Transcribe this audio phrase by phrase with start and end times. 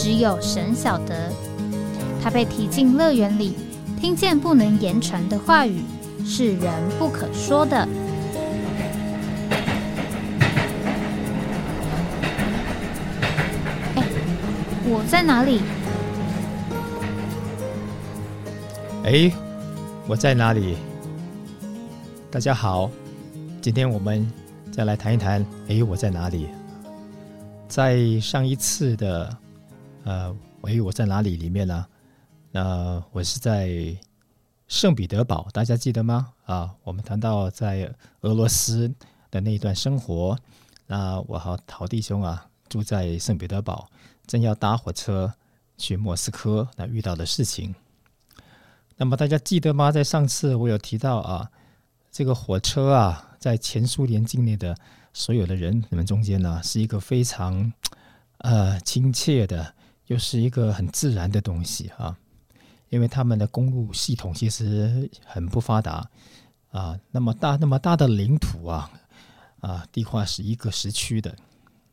[0.00, 1.32] 只有神晓得，
[2.22, 3.56] 他被提进乐园里，
[4.00, 5.82] 听见不能言传的话语，
[6.24, 7.76] 是人不可说的。
[13.96, 14.04] 哎，
[14.86, 15.60] 我在哪里？
[19.02, 19.32] 哎，
[20.06, 20.76] 我在哪里？
[22.30, 22.88] 大家好，
[23.60, 24.24] 今天我们
[24.70, 25.44] 再来谈一谈。
[25.66, 26.46] 哎，我在哪里？
[27.66, 29.36] 在上一次的。
[30.08, 31.36] 呃，喂，我在哪里？
[31.36, 31.86] 里面呢？
[32.50, 33.94] 那我是在
[34.66, 36.32] 圣彼得堡，大家记得吗？
[36.46, 38.90] 啊，我们谈到在俄罗斯
[39.30, 40.38] 的那一段生活。
[40.86, 43.86] 那我和陶弟兄啊，住在圣彼得堡，
[44.26, 45.30] 正要搭火车
[45.76, 47.74] 去莫斯科，那遇到的事情。
[48.96, 49.92] 那么大家记得吗？
[49.92, 51.50] 在上次我有提到啊，
[52.10, 54.74] 这个火车啊，在前苏联境内的
[55.12, 57.70] 所有的人你们中间呢，是一个非常
[58.38, 59.74] 呃亲切的。
[60.08, 62.16] 又是一个很自然的东西啊，
[62.88, 66.10] 因为他们的公路系统其实很不发达
[66.70, 68.90] 啊，那么大那么大的领土啊
[69.60, 71.36] 啊，地化是一个时区的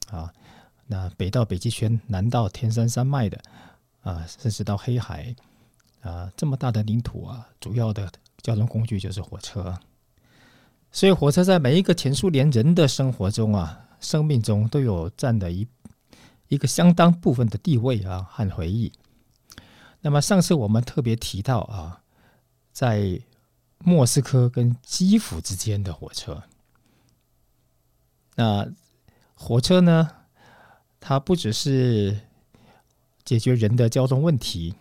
[0.09, 0.33] 啊，
[0.87, 3.39] 那北到北极圈，南到天山山脉的
[4.01, 5.35] 啊，甚至到黑海
[6.01, 8.09] 啊，这么大的领土啊，主要的
[8.41, 9.77] 交通工具就是火车，
[10.91, 15.67] 所以火车在每一个前苏联人的生活中啊，生命中都有占的一。
[16.47, 18.91] 一个相当部分的地位啊和回忆。
[20.01, 22.01] 那么上次我们特别提到啊，
[22.71, 23.19] 在
[23.79, 26.43] 莫斯科跟基辅之间的火车。
[28.35, 28.67] 那
[29.33, 30.09] 火车呢，
[30.99, 32.19] 它不只是
[33.23, 34.75] 解决人的交通问题，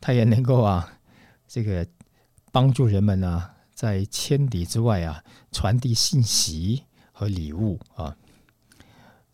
[0.00, 0.98] 它也能够啊，
[1.46, 1.86] 这个
[2.52, 8.16] 帮助人们呢，在千里之外啊，传递信息和礼物啊。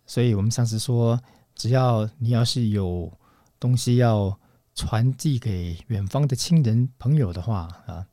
[0.06, 1.20] 所以我们上次说，
[1.54, 3.12] 只要你要是有
[3.60, 4.38] 东西要
[4.74, 8.04] 传递给远方的亲人朋友的话啊，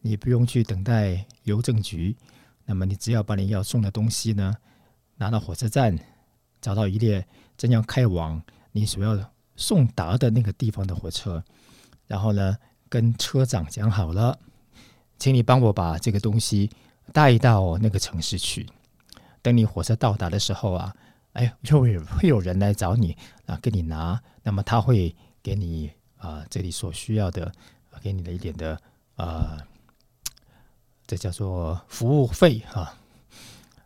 [0.00, 2.16] 你不用去等待邮政局，
[2.64, 4.56] 那么你只要把你要送的东西呢
[5.16, 5.98] 拿到火车站，
[6.60, 11.44] 找到一列正要开往你所要送达的那个地方的火车，
[12.06, 12.56] 然后呢
[12.88, 14.38] 跟车长讲好了，
[15.18, 16.70] 请你帮我把这个东西
[17.12, 18.66] 带到那个城市去，
[19.42, 20.94] 等你火车到达的时候啊。
[21.38, 23.16] 哎，就会会有人来找你
[23.46, 27.52] 啊，给你拿，那么他会给你啊，这里所需要的，
[28.02, 28.76] 给你的一点的
[29.14, 29.56] 啊，
[31.06, 32.92] 这叫做服务费哈。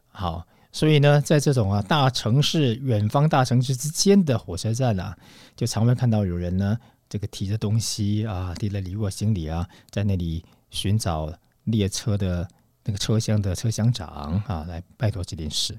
[0.07, 5.15] 好，所以呢，在这种啊大城市、远方大城市之间的火车站啊，
[5.55, 11.31] 就常会看到有人呢，这个提着东西啊，提着礼物行李啊，在那里寻找
[11.65, 12.49] 列车的
[12.85, 15.79] 那个车厢的车厢长啊，来拜托这件事。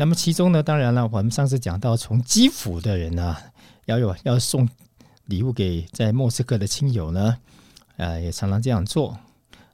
[0.00, 3.36] 那么其中呢，当然了，我们上次讲到，从基辅的人呢，
[3.86, 4.68] 要有要送
[5.24, 7.36] 礼物给在莫斯科的亲友呢，
[7.96, 9.18] 呃，也常常这样做。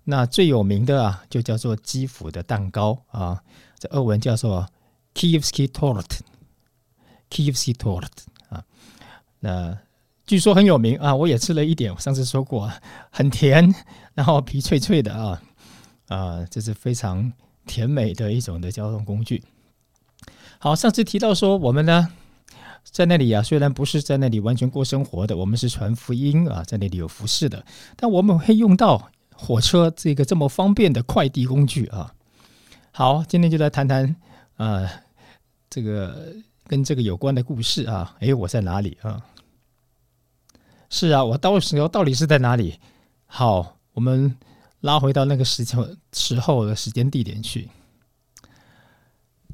[0.05, 3.43] 那最有名的啊，就叫做基辅的蛋糕啊，
[3.79, 4.67] 这俄文叫做
[5.15, 8.09] Kievsky tort，Kievsky tort
[8.49, 8.65] 啊。
[9.41, 9.79] 那
[10.25, 12.73] 据说很有名啊，我也吃了一点，我上次说过，
[13.11, 13.75] 很甜，
[14.15, 15.43] 然后皮脆脆的啊，
[16.09, 17.31] 啊，这是非常
[17.67, 19.45] 甜美的一种的交通工具。
[20.59, 22.09] 好，上次提到说，我们呢
[22.83, 27.65] 在那里啊，虽然不是在那里完全过生活的，我们是传福音啊，在那里有服饰的，
[27.97, 32.15] 但我们会用到火车这个这么方便的快递工具啊。
[32.93, 34.17] 好，今天就来谈谈
[34.57, 34.89] 啊，
[35.69, 36.35] 这个
[36.67, 38.17] 跟这个有关的故事啊。
[38.21, 39.21] 诶，我在哪里啊？
[40.89, 42.79] 是啊，我到时候到底是在哪里？
[43.27, 44.35] 好，我们
[44.81, 47.69] 拉回到那个时候时候的时间地点去。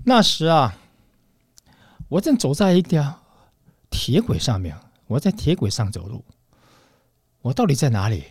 [0.05, 0.77] 那时啊。
[2.11, 3.23] 我正走在一条
[3.89, 4.77] 铁轨上面，
[5.07, 6.25] 我在铁轨上走路。
[7.41, 8.25] 我到底在哪里？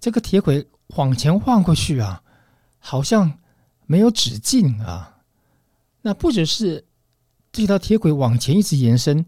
[0.00, 2.22] 这个铁轨往前晃过去啊，
[2.78, 3.38] 好像
[3.86, 5.18] 没有止境啊。
[6.00, 6.86] 那不只是
[7.52, 9.26] 这条铁轨往前一直延伸，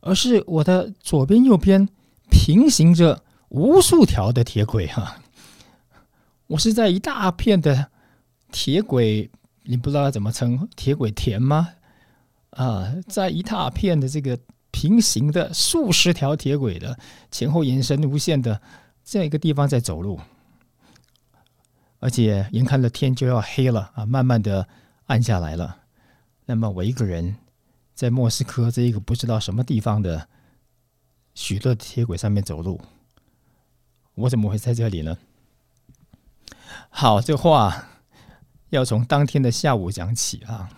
[0.00, 1.86] 而是我的左边、右边
[2.30, 5.18] 平行着无数条的铁轨哈。
[6.46, 7.90] 我是在一大片的
[8.50, 9.30] 铁轨，
[9.64, 11.74] 你不知道怎么称铁轨田吗？
[12.56, 14.38] 啊，在一大片的这个
[14.70, 16.98] 平行的数十条铁轨的
[17.30, 18.60] 前后延伸无限的
[19.04, 20.18] 这样一个地方在走路，
[21.98, 24.66] 而且眼看着天就要黑了啊，慢慢的
[25.06, 25.82] 暗下来了。
[26.46, 27.36] 那么我一个人
[27.94, 30.28] 在莫斯科这一个不知道什么地方的
[31.34, 32.80] 许多铁轨上面走路，
[34.14, 35.18] 我怎么会在这里呢？
[36.88, 37.86] 好，这话
[38.70, 40.70] 要从当天的下午讲起啊。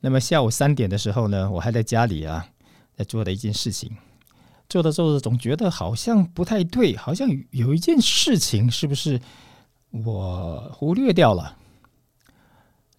[0.00, 2.46] 那么下午三点的时候呢，我还在家里啊，
[2.96, 3.90] 在做的一件事情，
[4.68, 9.20] 做着做着总觉得好像不太对，好像有一件事情是不是
[9.90, 11.56] 我忽略掉了？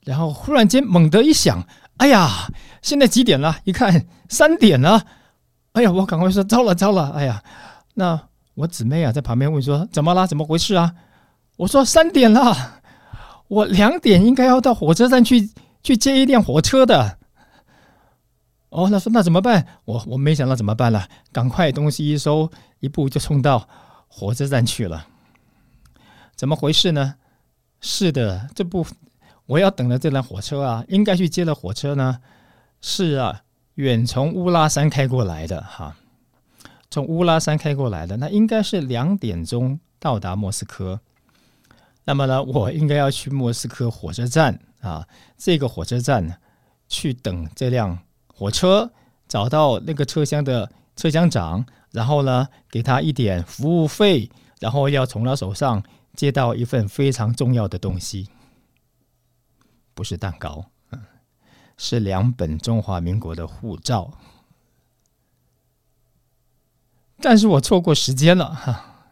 [0.04, 1.66] 然后忽然间猛地一想，
[1.98, 2.52] 哎呀，
[2.82, 3.58] 现在几点了？
[3.64, 5.06] 一看三点了，
[5.72, 7.42] 哎呀，我赶快说糟了糟了，哎呀，
[7.94, 10.28] 那我姊妹啊在旁边问说怎么啦？
[10.28, 10.96] 怎么回事啊？
[11.56, 12.82] 我说三点了，
[13.48, 15.50] 我两点应该要到火车站去。
[15.82, 17.18] 去接一辆火车的，
[18.70, 19.66] 哦，他说那怎么办？
[19.86, 23.68] 我我没想到怎么办了，赶快东西一收，一步就冲到
[24.08, 25.08] 火车站去了。
[26.36, 27.16] 怎么回事呢？
[27.82, 28.86] 是的，这不
[29.46, 32.20] 我要等的这辆火车啊，应该去接的火车呢，
[32.82, 33.42] 是啊，
[33.76, 35.96] 远从乌拉山开过来的哈，
[36.92, 41.00] 从乌拉山开过来的，那应该是两点钟到达莫斯科。
[42.06, 44.60] 那么呢，我应该要去莫斯科火车站。
[44.80, 45.06] 啊，
[45.38, 46.40] 这个火车站
[46.88, 48.00] 去等这辆
[48.34, 48.90] 火车，
[49.28, 54.32] 找到那个车厢的车厢长，然后呢，给他一点服务费，
[54.62, 55.84] 然后要从他手上
[56.16, 58.30] 接到一份非常重要的东西，
[59.94, 61.02] 不是蛋糕，嗯
[61.76, 64.14] 是两本中华民国的护照。
[67.20, 69.12] 但是我错过时间了，哈，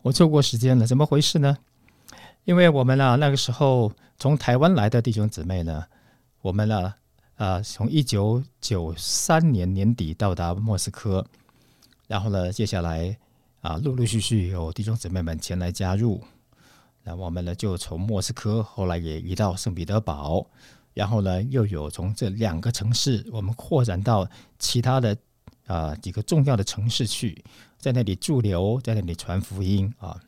[0.00, 1.58] 我错过时间了，怎么回事呢？
[2.44, 5.82] 因为我们呢，那个时候从台湾来的弟兄姊妹呢，
[6.42, 6.94] 我们呢，
[7.36, 11.24] 啊，从一九九三年年底到达莫斯科，
[12.06, 13.16] 然后呢，接下来
[13.62, 16.22] 啊，陆陆续续有弟兄姊妹们前来加入，
[17.02, 20.46] 那我们呢就从莫斯科后来也移到圣彼得堡，
[20.92, 25.16] 然后呢，又有从这两个城市，我们扩展到其他的
[25.66, 27.42] 啊几个重要的城市去，
[27.78, 30.20] 在那里驻留，在那里传福音啊，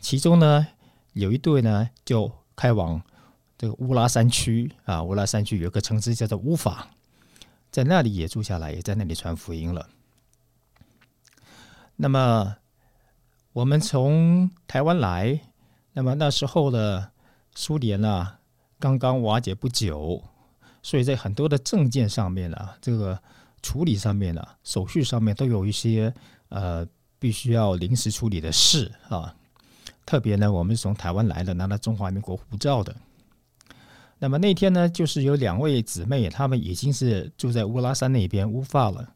[0.00, 0.66] 其中呢。
[1.18, 3.02] 有一队呢，就开往
[3.56, 5.02] 这个乌拉山区啊。
[5.02, 6.88] 乌拉山区有个城市叫做乌法，
[7.72, 9.88] 在那里也住下来，也在那里传福音了。
[11.96, 12.56] 那么
[13.52, 15.40] 我们从台湾来，
[15.92, 17.10] 那么那时候的
[17.52, 18.38] 苏联啊，
[18.78, 20.22] 刚刚瓦解不久，
[20.84, 23.20] 所以在很多的证件上面啊，这个
[23.60, 26.14] 处理上面啊，手续上面都有一些
[26.50, 26.86] 呃，
[27.18, 29.34] 必须要临时处理的事啊。
[30.08, 32.96] 特别呢，我们是从台湾来的，拿了中华民国护照的。
[34.18, 39.06] 那么那天呢，就是有两位姊妹，她们已经是住在乌拉山那边乌发了。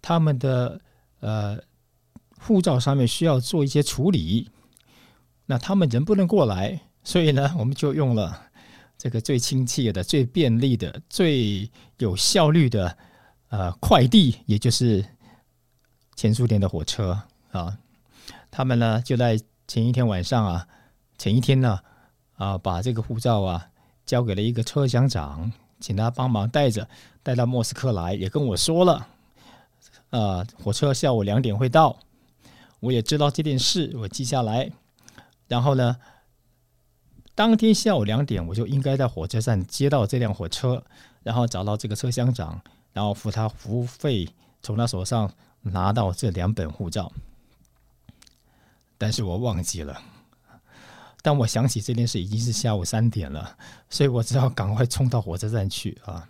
[0.00, 0.80] 他们的
[1.18, 1.58] 呃
[2.38, 4.48] 护照上面需要做一些处理，
[5.44, 8.40] 那他们人不能过来，所以呢，我们就用了
[8.96, 12.96] 这个最亲切的、最便利的、最有效率的
[13.48, 15.04] 呃快递，也就是
[16.14, 17.20] 前苏联的火车
[17.50, 17.76] 啊。
[18.52, 19.36] 他们呢就在。
[19.68, 20.66] 前一天晚上啊，
[21.18, 21.78] 前一天呢，
[22.38, 23.68] 啊，把这个护照啊
[24.06, 26.88] 交给了一个车厢长，请他帮忙带着
[27.22, 29.06] 带到莫斯科来，也跟我说了，
[30.08, 31.98] 呃，火车下午两点会到，
[32.80, 34.72] 我也知道这件事，我记下来。
[35.48, 35.98] 然后呢，
[37.34, 40.82] 当天下午两点，我就应该在火车站接到这辆火车，
[41.22, 42.58] 然后找到这个车厢长，
[42.94, 44.26] 然后付他服务费，
[44.62, 47.12] 从他手上拿到这两本护照。
[48.98, 50.02] 但是我忘记了。
[51.22, 53.56] 当我想起这件事，已经是下午三点了，
[53.88, 56.28] 所以我只好赶快冲到火车站去啊！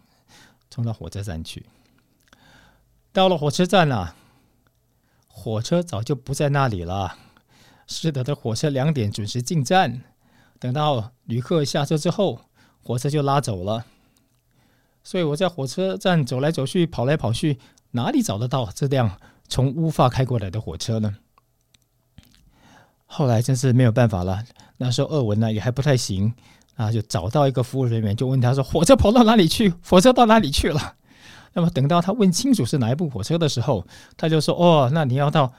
[0.70, 1.66] 冲到火车站去。
[3.12, 4.14] 到了火车站啊，
[5.26, 7.16] 火车早就不在那里了。
[7.86, 10.02] 是的，这火车两点准时进站。
[10.58, 12.40] 等到旅客下车之后，
[12.82, 13.86] 火车就拉走了。
[15.04, 17.58] 所以我在火车站走来走去，跑来跑去，
[17.92, 21.16] 哪里找得到这辆从乌发开过来的火车呢？
[23.10, 24.44] 后来真是没有办法了，
[24.76, 26.30] 那时候俄文呢也还不太行
[26.76, 29.72] 啊，就找到一个服务人员，就问他说：“火车跑到哪里去？
[29.82, 30.94] 火车到哪里去了？”
[31.54, 33.84] 那么等到他问清楚是哪一部火车的时候，
[34.18, 35.50] 他就说：“哦，那你要到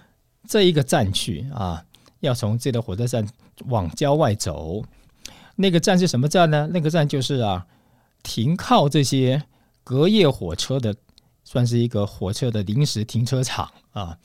[0.48, 1.84] 这一个站去啊，
[2.20, 3.28] 要从这个火车站
[3.66, 4.84] 往郊外走。
[5.56, 6.70] 那个站是什么站呢？
[6.72, 7.66] 那个站就是啊，
[8.22, 9.44] 停靠这些
[9.84, 10.96] 隔夜火车的，
[11.44, 14.16] 算是一个火车的临时停车场啊。”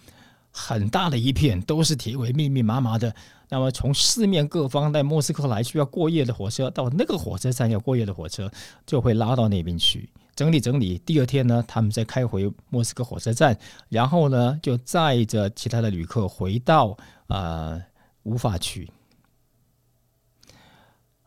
[0.57, 3.13] 很大的一片都是铁轨，密密麻麻的。
[3.49, 8.49] 那么从四面各方在莫斯科来需要过夜的火车，到那个火车站要过夜的火车，
[8.87, 10.09] 就会拉到那边去。
[10.37, 10.97] 整理整理。
[10.99, 13.59] 第二天呢，他们再开回莫斯科火车站，
[13.89, 16.97] 然后呢，就载着其他的旅客回到
[17.27, 17.81] 啊
[18.23, 18.91] 乌法去。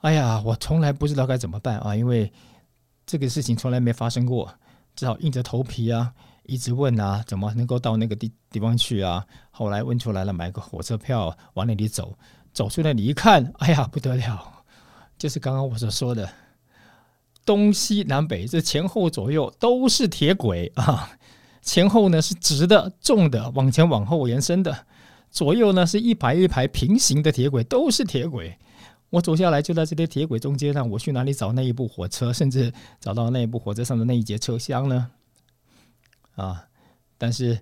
[0.02, 2.32] 哎呀，我从来不知道该怎么办啊，因为
[3.06, 4.54] 这个事情从来没发生过，
[4.96, 6.14] 只好硬着头皮啊，
[6.48, 9.26] 一直问啊，怎么能够到那个地地方去啊？
[9.52, 12.18] 后来问出来了，买个火车票往那里走，
[12.54, 14.64] 走出那里一看，哎呀，不得了，
[15.18, 16.28] 就是刚刚我所说的。
[17.46, 21.12] 东西南北，这前后左右都是铁轨啊！
[21.62, 24.74] 前后呢是直的、重的，往前往后延伸的；
[25.32, 28.58] 左右呢是一排一排平行的铁轨，都是铁轨。
[29.12, 32.34] 我走下来就在这些铁轨中间呢，我去哪里找那一部火车？
[32.34, 35.10] 甚至找到那一部火车上的那一节车厢呢？
[36.38, 36.66] 啊！
[37.18, 37.60] 但是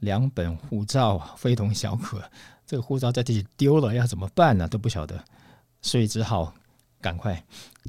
[0.00, 2.22] 两本护照非同小可，
[2.66, 4.68] 这个护照在这里丢了要怎么办呢？
[4.68, 5.24] 都不晓得，
[5.80, 6.52] 所以只好
[7.00, 7.42] 赶快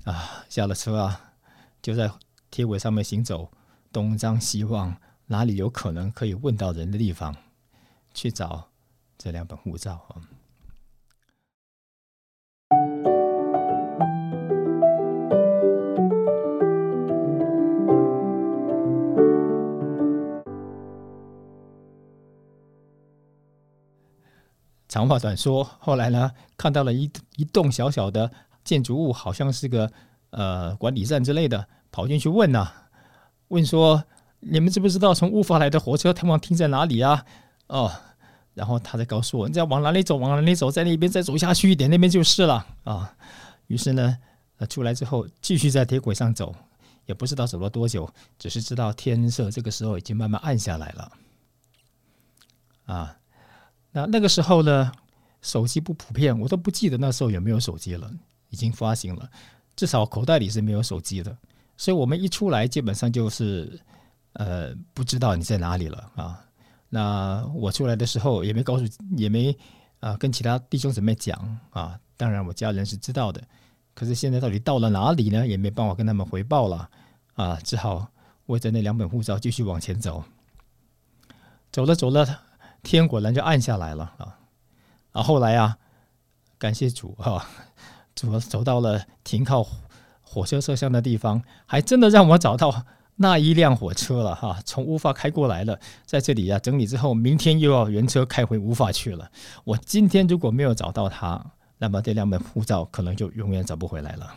[0.05, 1.33] 啊下了车啊。
[1.81, 2.09] 就在
[2.49, 3.51] 铁轨上面行走，
[3.91, 7.35] 东张西望，哪里有可能可以问到人的地方，
[8.13, 8.69] 去找
[9.17, 10.21] 这两本护照啊。
[24.97, 28.31] 长话短说，后来呢，看到了一一栋小小的
[28.63, 29.91] 建筑物，好像是个
[30.31, 31.67] 呃管理站之类的。
[31.91, 32.67] 跑进去问呐，
[33.49, 34.03] 问说
[34.39, 37.23] 你们知不知道从乌法来的火车通往停在哪里啊？
[37.67, 37.91] 哦，
[38.55, 43.15] 然后他再告诉我，你再往哪里走，往哪里走，在那边再走下去一点，那边就是了啊。
[43.67, 44.17] 于是呢，
[44.57, 46.55] 呃，出来之后继续在铁轨上走，
[47.05, 51.11] 也不知道走了多久，只是知道天色这个时候已经慢慢暗下来了。
[52.87, 53.15] 啊，
[53.97, 54.91] 那那个时候呢，
[55.41, 58.11] 手机不普遍，我都不记得那时候有没有手机了，
[58.49, 59.27] 已经发行了，
[59.75, 61.35] 至少口袋里是没有手机的。
[61.77, 63.79] 所以我们一出来，基本上就是
[64.33, 66.45] 呃不知道你在哪里了啊。
[66.89, 68.85] 那我出来的时候也没告诉，
[69.15, 69.57] 也没
[69.99, 71.99] 啊跟其他弟兄姊妹讲啊。
[72.15, 73.41] 当然我家人是知道的，
[73.95, 75.47] 可是现在到底到了哪里呢？
[75.47, 76.87] 也没办法跟他们回报了
[77.33, 77.59] 啊。
[77.63, 78.07] 只好
[78.45, 80.23] 握着那两本护照继续往前走。
[81.71, 82.41] 走了走了，
[82.83, 84.39] 天果然就暗下来了啊。
[85.11, 85.77] 啊，后来啊，
[86.57, 87.49] 感谢主啊，
[88.15, 89.65] 走走到了停靠。
[90.29, 92.83] 火车车厢的地方，还真的让我找到
[93.15, 99.31] 那一辆火车了哈，从乌法开过来了，在这里啊整理之后，明天又要原车开回乌法去了。
[99.63, 101.43] 我今天如果没有找到它，
[101.77, 104.35] 那么这两本护照可能就永远找不回来了。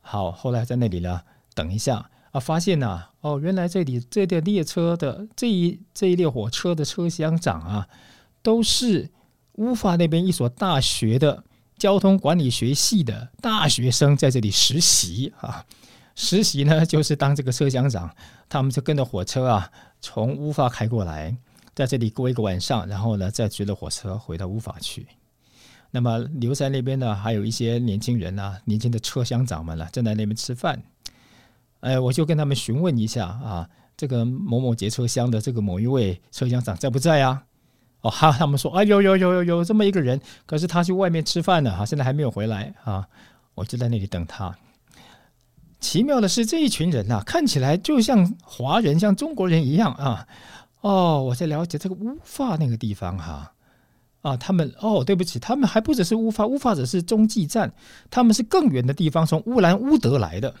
[0.00, 1.20] 好，后来在那里呢
[1.54, 7.88] 等一下啊，发现呐，哦，原来这里这列列车的这一这一列火车的车厢长啊，
[8.42, 9.10] 都是
[9.54, 11.44] 乌法那边一所大学的。
[11.78, 15.64] 交通管理学系的大学生在这里实习啊，
[16.16, 18.12] 实习呢就是当这个车厢长，
[18.48, 19.70] 他们就跟着火车啊
[20.00, 21.36] 从乌法开过来，
[21.76, 25.06] 在这里过一个晚上，然后呢再坐着火车回到乌法去。
[25.92, 30.82] 那么留在那边呢还有一些年轻人啊，年轻的车厢长们呢正在那边吃饭。
[31.80, 37.44] 哎，我就跟他们询问一下啊，这个某某节车厢的这个某一位车厢长在不在啊？
[38.00, 43.06] 哦哈，他们说啊，有有有有有这么一个人，可是他去外面吃饭了，哈，现在还没有回来啊。
[43.54, 44.56] 我就在那里等他。
[45.80, 50.26] 奇妙的是，这一群人呐，看起来就像华人，像中国人一样啊。
[50.80, 53.52] 哦，我在了解这个乌发那个地方哈。
[54.22, 57.72] 啊，他们哦，对不起，他们还不只是乌发，乌发只是中继站，
[58.10, 60.54] 他们是更远的地方，从乌兰乌德来的。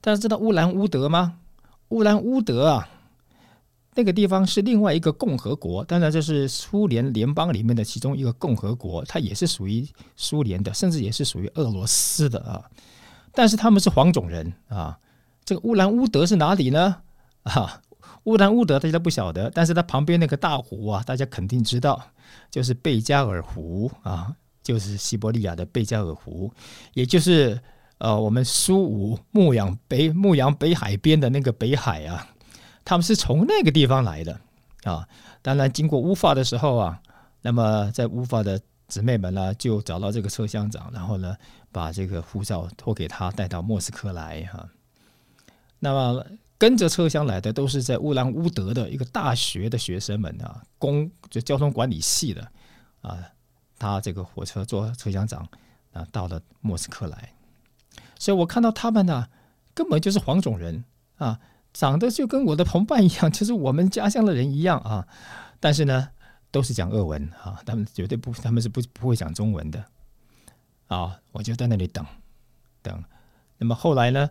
[0.00, 1.38] 大家知道乌兰乌德吗？
[1.88, 2.88] 乌兰乌德啊。
[3.94, 12.64] 那个地方是另外一个共和国，当然这是苏联联邦里面的其中一个共和国，它也是属于苏联的，甚至也是属于俄罗斯的啊。
[13.32, 14.98] 但是他们是黄种人啊。
[15.44, 17.02] 这个乌兰乌德是哪里呢？
[17.42, 17.82] 啊，
[18.24, 22.00] 乌兰乌德大家不晓得，但是它旁边那个大湖啊，大家肯定知道，
[22.50, 26.50] 就是贝加尔湖啊，就是西伯利亚的贝加尔湖，
[26.94, 27.60] 也就是
[28.00, 32.26] 呃我们苏武牧羊北牧羊北海边的那个北海啊。
[32.82, 34.40] 他们是从那个地方来的
[34.82, 35.06] 啊，
[35.42, 37.00] 当然经过乌法的时候啊，
[37.42, 41.36] 那么在乌法的姊妹们呢，就找到这个车厢长，然后呢，
[41.70, 44.66] 把这个护照托给他带到莫斯科来哈。
[45.78, 46.24] 那么
[46.58, 52.50] 跟着车厢来的都是在乌兰乌德的一个大学的学生们啊，公就交通管理系的
[53.02, 53.18] 啊，
[53.78, 55.46] 他这个火车坐车厢长
[55.92, 57.32] 啊，到了莫斯科来，
[58.20, 59.26] 所以我看到他们呢，
[59.74, 60.84] 根本就是黄种人
[61.16, 61.40] 啊。
[61.72, 65.06] 长得就跟我的同伴一样， 就是我们家乡的人一样啊，
[65.60, 66.08] 但是呢，
[66.50, 69.84] 都是讲俄文啊，他们绝对不，他们是不不会讲中文的
[70.88, 71.16] 啊。
[71.30, 72.04] 我就在那里等
[72.82, 73.04] 等，
[73.56, 74.28] 那么后来呢，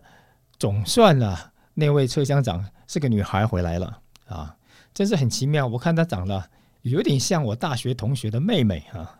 [0.58, 1.34] 总算呢，
[1.72, 4.54] 那位车厢长是个女孩回来了啊，
[4.92, 5.66] 真是很奇妙。
[5.66, 6.50] 我看她长得
[6.82, 9.18] 有点像我大学同学的妹妹啊，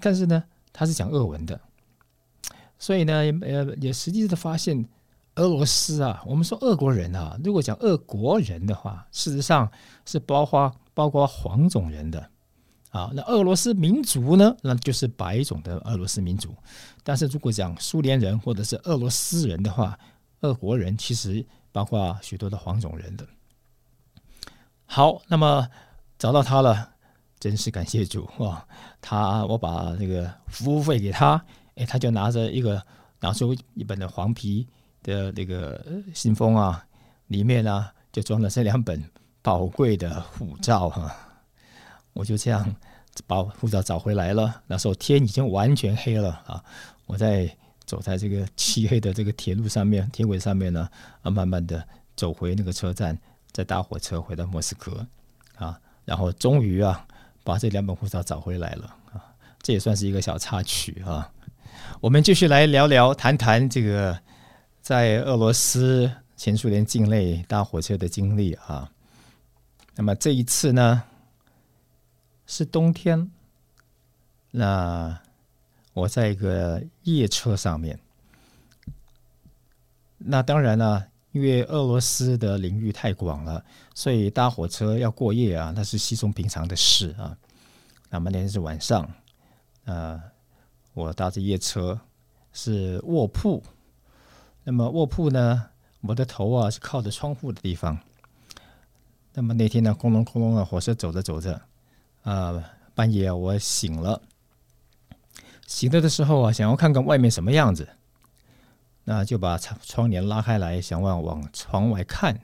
[0.00, 1.60] 但是呢，她是讲俄文的，
[2.78, 4.88] 所以呢，呃，也实际的发现。
[5.38, 9.70] 俄罗斯啊，我们说俄国人啊，如果讲俄国人的话，事实上
[10.06, 12.26] 是包括包括黄种人的
[12.88, 13.10] 啊。
[13.12, 16.54] 那俄罗斯民族呢，那就是白种的俄罗斯民族。
[17.04, 19.98] 但是如果讲苏联人或者是俄罗斯人的话，
[20.40, 23.26] 俄国人其实包括许多的黄种人的。
[24.86, 25.68] 好，那么
[26.16, 26.92] 找到他了，
[27.38, 28.66] 真是感谢主啊！
[29.02, 31.44] 他我把这个服务费给他，
[31.76, 32.82] 哎，他就拿着一个
[33.20, 34.66] 拿出一本的黄皮。
[35.02, 36.84] 的那个信封啊，
[37.28, 39.00] 里面呢就装了这两本
[39.40, 41.16] 宝贵的护照哈。
[42.12, 42.74] 我就这样
[43.24, 44.62] 把护照找回来了。
[44.66, 46.64] 那时候天已经完全黑了啊，
[47.04, 47.48] 我在
[47.84, 50.90] 走在这个漆黑的这个铁路上面，铁轨上面呢，
[51.22, 53.16] 啊，慢慢的走回那个车站，
[53.52, 55.06] 再搭火车回到莫斯科
[55.54, 57.06] 啊，然后终于啊，
[57.44, 59.22] 把这两本护照找回来了啊。
[59.62, 61.30] 这也算是一个小插曲啊。
[62.00, 64.18] 我们继续来聊聊谈谈这个。
[64.80, 68.88] 在俄罗斯前苏联境内搭火车的经历啊，
[69.96, 71.02] 那么这一次呢
[72.46, 73.28] 是冬天，
[74.52, 75.20] 那
[75.92, 77.98] 我在一个夜车上面，
[80.18, 87.36] 那当然了，因为俄罗斯的领域太广了，所以搭火车要过夜啊，那是稀松平常的事啊。
[88.08, 89.12] 那么那天是晚上，
[89.84, 90.22] 呃，
[90.96, 92.00] 我搭着夜车
[92.54, 93.62] 是卧铺。
[94.64, 95.66] 那么卧铺呢？
[96.00, 97.98] 我的头啊是靠着窗户的地方。
[99.34, 101.60] 那么那天呢，空隆空隆的火车走着走着，
[102.22, 104.22] 啊，半夜我醒了。
[105.66, 107.86] 醒了的时候啊，想要看看外面什么样子，
[109.04, 112.40] 那就把窗窗帘拉开来，想往往窗外看。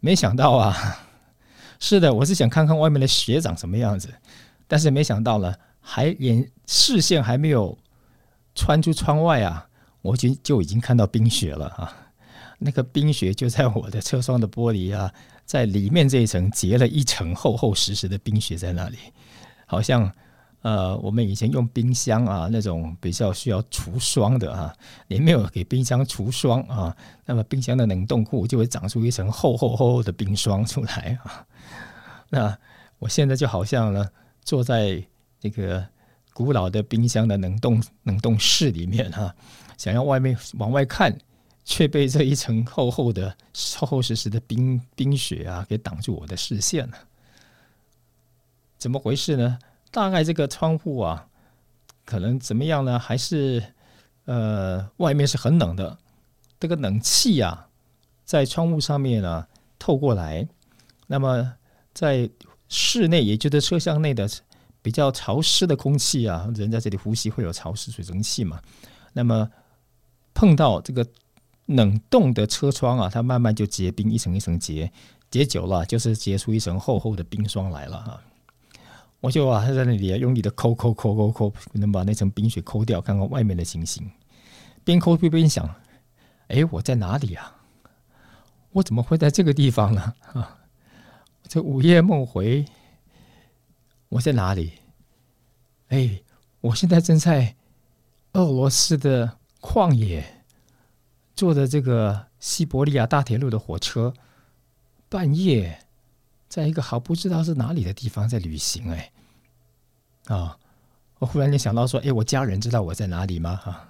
[0.00, 0.74] 没想到啊，
[1.78, 4.14] 是的，我是想看看外面的雪长什么样子，
[4.66, 7.78] 但是没想到呢，还眼视线还没有
[8.54, 9.66] 穿出窗外啊。
[10.00, 11.92] 我就就已经看到冰雪了啊！
[12.60, 15.12] 那个冰雪就在我的车窗的玻璃啊，
[15.44, 18.96] 在里面这一层结了一层厚厚实实的冰雪在那里，
[19.66, 20.10] 好像
[20.62, 24.74] 呃，我们以前用冰箱啊那种比较需要除霜的啊，
[25.08, 31.44] 你没有给冰箱除霜啊，那么冰箱的冷冻库就会长出一层厚厚厚厚的冰霜出来啊。
[32.30, 32.56] 那
[33.00, 34.08] 我现在就好像呢，
[34.42, 35.04] 坐在
[35.40, 35.86] 这个
[36.32, 39.34] 古老的冰箱的冷冻冷冻室里面哈。
[39.78, 41.16] 想要外面往外看，
[41.64, 43.36] 却被这一层厚厚的、
[43.76, 46.98] 厚厚实实的冰冰雪啊给挡住我的视线了。
[48.76, 49.58] 怎么回事呢？
[49.90, 51.28] 大概这个窗户啊，
[52.04, 52.98] 可能怎么样呢？
[52.98, 53.62] 还是
[54.24, 55.96] 呃，外面是很冷的，
[56.58, 57.68] 这个冷气啊，
[58.24, 59.46] 在窗户上面呢
[59.78, 60.46] 透过来，
[61.06, 61.54] 那么
[61.94, 62.28] 在
[62.68, 64.28] 室内，也就是车厢内的
[64.88, 68.58] 比较潮湿的空气啊，人在这里呼吸会有潮湿水蒸气嘛，
[69.12, 69.46] 那么。
[70.34, 71.04] 碰到这个
[71.66, 74.88] 冷冻的车窗啊，它慢慢就结冰，一层一层结，
[75.32, 78.20] 结久了就是结出一层厚厚的冰霜来了哈。
[79.18, 84.08] 我就啊在那里用力的抠抠抠抠抠，能把那层冰雪抠掉，看看外面的情形。
[84.84, 85.68] 边抠边想：
[86.46, 87.56] 哎，我在哪里啊？
[88.70, 90.14] 我怎么会在这个地方呢？
[90.34, 90.56] 啊，
[91.48, 92.64] 这午夜梦回，
[94.08, 94.72] 我在哪里？
[95.88, 96.22] 哎，
[96.60, 97.56] 我现在正在
[98.32, 99.38] 俄罗斯的。
[99.60, 100.44] 旷野，
[101.34, 104.14] 坐着这个西伯利亚大铁路的火车，
[105.08, 105.80] 半夜，
[106.48, 108.88] 在一个好不知道是哪里的地方在旅行。
[108.88, 109.10] 哎，
[110.26, 110.56] 啊，
[111.18, 113.56] 我忽然间想到说，哎，我家人知道我在哪里吗？
[113.56, 113.84] 哈，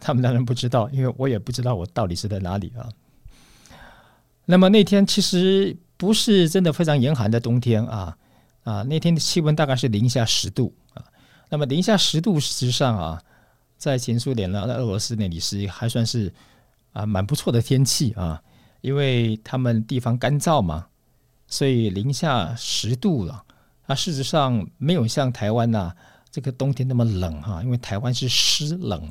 [0.00, 2.88] 他们当然不知道，因为我也不知道我到底是在哪里啊。
[4.46, 8.16] 那么那天其实不是真的非常严寒的冬天啊
[8.64, 11.04] 啊，那天的气温大概是零下十度啊。
[11.48, 13.22] 那么零下十度实际上啊。
[13.80, 16.30] 在前苏联呢，在俄罗斯那里是还算是
[16.92, 18.42] 啊蛮不错的天气啊，
[18.82, 20.86] 因为他们地方干燥嘛，
[21.46, 23.42] 所以零下十度了。
[23.86, 25.94] 啊，事实上没有像台湾呐
[26.30, 29.10] 这个冬天那么冷哈，因为台湾是湿冷，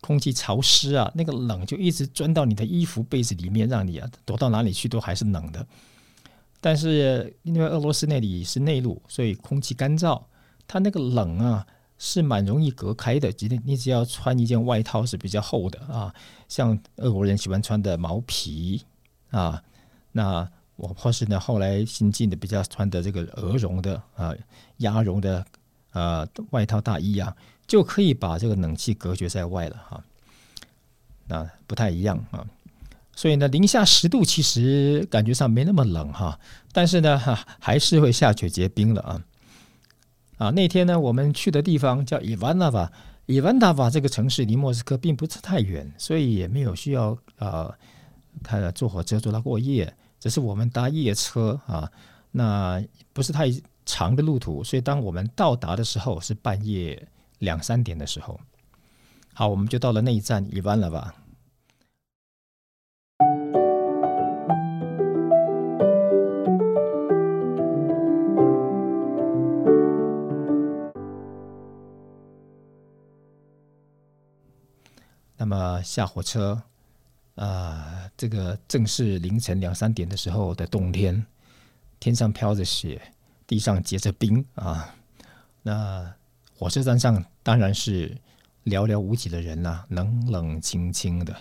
[0.00, 5.66] 空气潮湿啊，那个冷就一直钻到你的衣服被子里面，让你啊躲到哪里去都还是冷的。
[6.60, 10.22] 但是因为俄罗斯那里是内陆，所以空气干燥，
[10.66, 11.66] 它那个冷啊。
[12.00, 16.14] 是蛮容易隔开的，今天你只要穿一件外套是比较厚的啊，
[16.46, 18.80] 像俄国人喜欢穿的毛皮
[19.30, 19.60] 啊，
[20.12, 24.32] 那我或是呢后来新进的比较穿的这个鹅绒的啊
[24.76, 25.44] 鸭绒的
[25.90, 30.04] 呃外套大衣啊，就可以把这个冷气隔绝在外了哈。
[31.26, 32.46] 那不太一样啊。
[33.18, 36.38] 所以呢，零下十度其实感觉上没那么冷哈，
[36.70, 39.20] 但是呢，哈还是会下雪结冰了啊。
[40.36, 42.92] 啊，那天呢，我们去的地方叫伊万纳瓦，
[43.26, 47.74] 伊万纳瓦这个城市离莫斯科并不是太远，所以也没有需要啊，
[48.44, 51.90] 看坐火车坐到过夜，只是我们搭夜车啊，
[52.30, 52.80] 那
[53.12, 53.48] 不是太
[53.84, 57.08] 长的路途，所以当我们到达的时候是半夜
[57.40, 58.38] 两三点的时候，
[59.34, 61.12] 好，我们就到了那一站伊万了吧。
[75.48, 76.60] 那么下火车，
[77.36, 81.24] 啊，这个正是凌晨两三点的时候的冬天，
[81.98, 83.00] 天上飘着雪，
[83.46, 84.94] 地上结着冰啊。
[85.62, 86.14] 那
[86.54, 88.14] 火车站上当然是
[88.66, 91.34] 寥寥无几的人呐，冷冷清清的，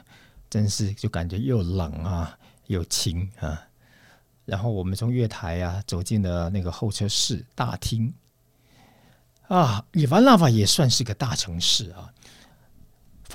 [0.49, 3.61] 真是就感觉又冷啊又清啊。
[4.45, 8.13] 然后我们从月台啊走进了那个候车室大厅，
[9.49, 12.13] 啊，伊万拉瓦也算是个大城市啊。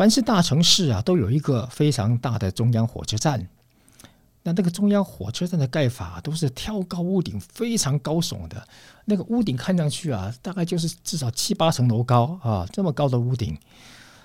[0.03, 3.49] 凡是大城市啊，都有一个非常大的中央火车站。
[4.43, 8.67] 那那个中央火车站的盖法都是挑高屋顶，非常高耸的。
[9.05, 13.57] 那个屋顶看上去啊，大概就是至少七八层楼高啊，这么高的屋顶。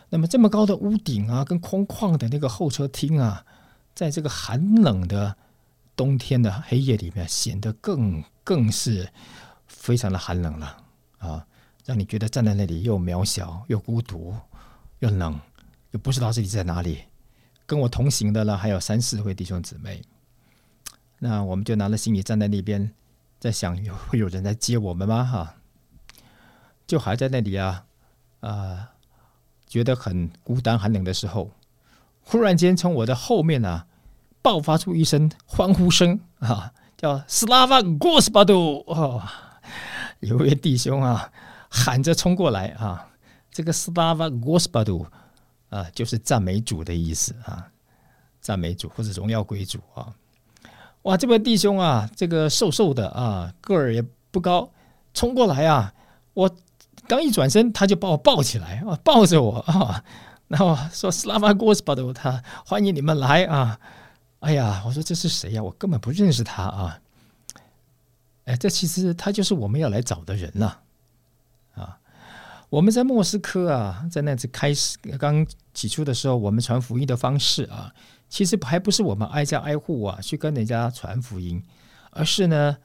[0.09, 3.45] 那么这么高的屋顶啊，跟空旷的那个候车厅啊，
[3.93, 5.35] 在这个寒冷的
[5.95, 9.07] 冬天的黑夜里面，显得更更是
[9.67, 10.77] 非常的寒冷了
[11.19, 11.45] 啊，
[11.85, 14.33] 让你觉得站在那里又渺小又孤独
[15.01, 15.39] 又冷。
[15.97, 17.03] 不知道自己在哪里，
[17.65, 20.01] 跟我同行的呢还有三四位弟兄姊妹，
[21.19, 22.93] 那我们就拿着行李站在那边，
[23.39, 25.23] 在想有会 有人来接我们吗？
[25.23, 25.55] 哈，
[26.85, 27.85] 就还在那里啊
[28.39, 28.91] 啊，
[29.67, 31.51] 觉得很孤单寒冷的时候，
[32.21, 33.87] 忽然间从我的后面啊
[34.41, 39.23] 爆发出一声欢呼声啊，叫斯拉瓦戈斯巴杜哦，
[40.21, 41.31] 有位弟兄啊
[41.69, 43.09] 喊着冲过来啊，
[43.51, 45.05] 这个斯拉瓦戈斯巴杜。
[45.77, 47.69] 啊，就是赞美主的意思啊，
[48.41, 50.13] 赞美主或者荣耀归主啊！
[51.03, 54.69] 哇，这位弟兄啊，这个瘦瘦的啊，个儿也不高，
[55.13, 55.93] 冲过来啊，
[56.33, 56.49] 我
[57.07, 60.03] 刚一转身，他就把我抱起来啊，抱着我啊，
[60.47, 63.79] 然后说 “Slava g o s p a d 他欢迎你们来啊！
[64.39, 65.61] 哎呀，我说这是谁呀？
[65.61, 66.99] 我根本不认识他啊！
[68.45, 70.77] 哎，这其实他就是我们要来找的人呐。
[72.69, 77.93] 我们在莫斯科啊，在那次开始刚起初的时候，我们传福音的方式啊，
[78.27, 81.63] 其实还不是我们挨家挨户啊去跟人家传福音，
[82.11, 82.77] 而是呢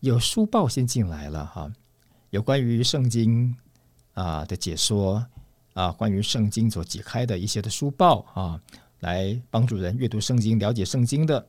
[0.00, 1.72] 有书报先进来了哈，
[2.28, 3.56] 有关于圣经
[4.12, 5.24] 啊的解说
[5.72, 8.60] 啊，关于圣经所解开的一些的书报啊，
[8.98, 11.46] 来帮助人阅读圣经、了解圣经的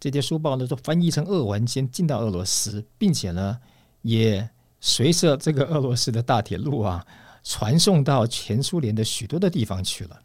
[0.00, 3.58] 这些书报呢，都翻译成俄文，先进到俄罗斯，并且呢，
[4.00, 4.48] 也
[4.80, 7.04] 随着这个俄罗斯的大铁路啊。
[7.48, 10.20] 传送到前苏联的许多的地方去了，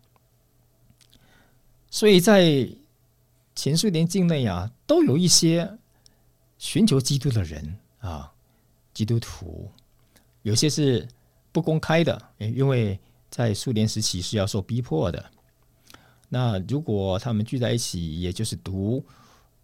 [1.91, 2.67] 所以在
[3.55, 5.77] 前苏联境内啊，都有一些
[6.57, 8.33] 寻求基督的人啊，
[8.91, 9.69] 基督徒，
[10.41, 11.07] 有些是
[11.51, 15.23] 不公开的，因为在苏联时期是要受逼迫的。
[16.27, 19.05] 那如果他们聚在一起，也就是读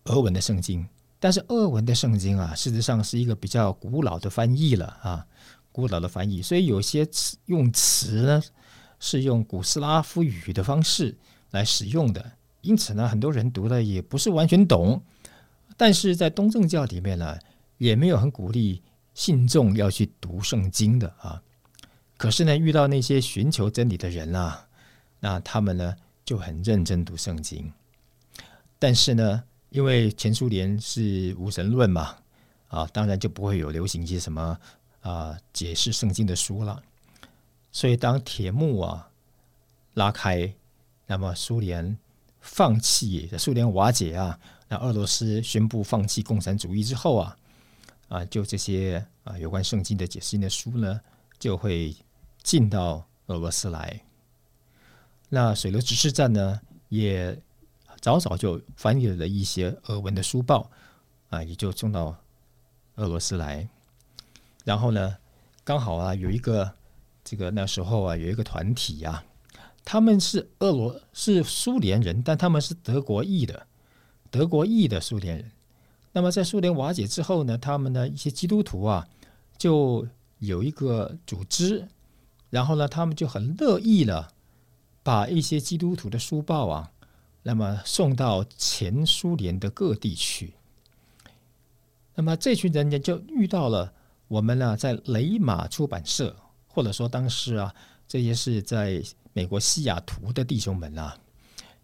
[0.03, 0.87] 俄文的圣经，
[1.19, 5.25] 但是俄文的圣经啊，事实上是一个比较古老的翻译了啊。
[5.77, 8.41] 古老的翻译，所以有些词用词呢
[8.99, 11.15] 是用古斯拉夫语的方式
[11.51, 14.99] 来使用的，因此呢，很多人读的也不是完全懂。
[15.77, 17.37] 但是在东正教里面呢，
[17.77, 18.81] 也没有很鼓励
[19.13, 21.43] 信众要去读圣经的啊。
[22.17, 24.67] 可是呢，遇到那些寻求真理的人啊，
[25.19, 27.71] 那他们呢就很认真读圣经。
[28.79, 32.15] 但是呢，因为前苏联是无神论嘛，
[32.67, 34.57] 啊，当然就不会有流行一些什么。
[35.01, 36.81] 啊，解释圣经的书了。
[37.71, 39.09] 所以当铁幕啊
[39.93, 40.53] 拉开，
[41.05, 41.97] 那么苏联
[42.39, 47.37] 放弃，苏联瓦解啊，那俄罗斯宣布放弃共产主义之后啊，
[48.07, 50.99] 啊，就这些啊有关圣经的解释性的书呢，
[51.37, 51.95] 就会
[52.41, 54.01] 进到俄罗斯来。
[55.29, 57.37] 那水流指示站呢，也
[57.99, 60.71] 早早就翻译了一些俄文的书报
[61.29, 62.17] 啊，也就送到
[62.95, 63.67] 俄罗斯来。
[64.67, 65.15] 然后呢，
[65.63, 66.73] 刚好啊，有一个
[67.23, 69.23] 这个那时候啊，有一个团体呀，
[69.85, 73.65] 他们是俄罗是苏联人，但他们是德国裔的，
[74.29, 75.51] 德国裔的苏联人。
[76.11, 79.07] 那么在苏联瓦解之后呢，他们的一些基督徒啊，
[79.57, 80.05] 就
[80.39, 81.87] 有一个组织，
[82.49, 84.33] 然后呢，他们就很乐意了，
[85.01, 86.91] 把一些基督徒的书报啊，
[87.43, 90.55] 那么送到前苏联的各地去。
[92.15, 93.93] 那么这群人呢，就遇到了
[94.27, 96.35] 我们呢，在雷马出版社，
[96.67, 97.73] 或者说当时啊，
[98.07, 101.17] 这些是在美国西雅图的弟兄们啊，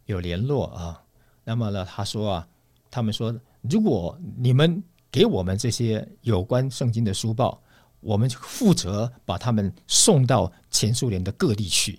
[0.06, 1.02] 有联络啊。
[1.46, 2.48] 那么呢，他说啊，
[2.92, 7.62] 他们说，如果你们给我们这些有关圣经的书报，
[8.02, 11.98] 我们就负责把他们送到前苏联的各地去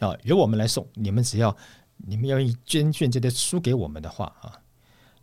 [0.00, 0.86] 啊，由我们来送。
[0.92, 1.56] 你们只要
[1.96, 4.52] 你们愿意捐献这些书给我们的话啊，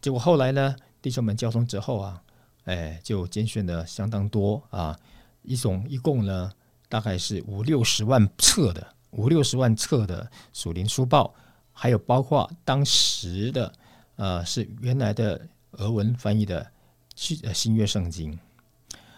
[0.02, 2.22] 结果后来呢，弟兄们交通之后啊。
[2.66, 5.00] 哎，就拣选的相当多啊，
[5.44, 6.52] 一种一共呢，
[6.90, 11.34] 大概是五六十万册的五六十万册的属灵书报，
[11.72, 13.72] 还有包括当时的
[14.16, 16.72] 呃是原来的俄文翻译的
[17.16, 18.38] 新新约圣经。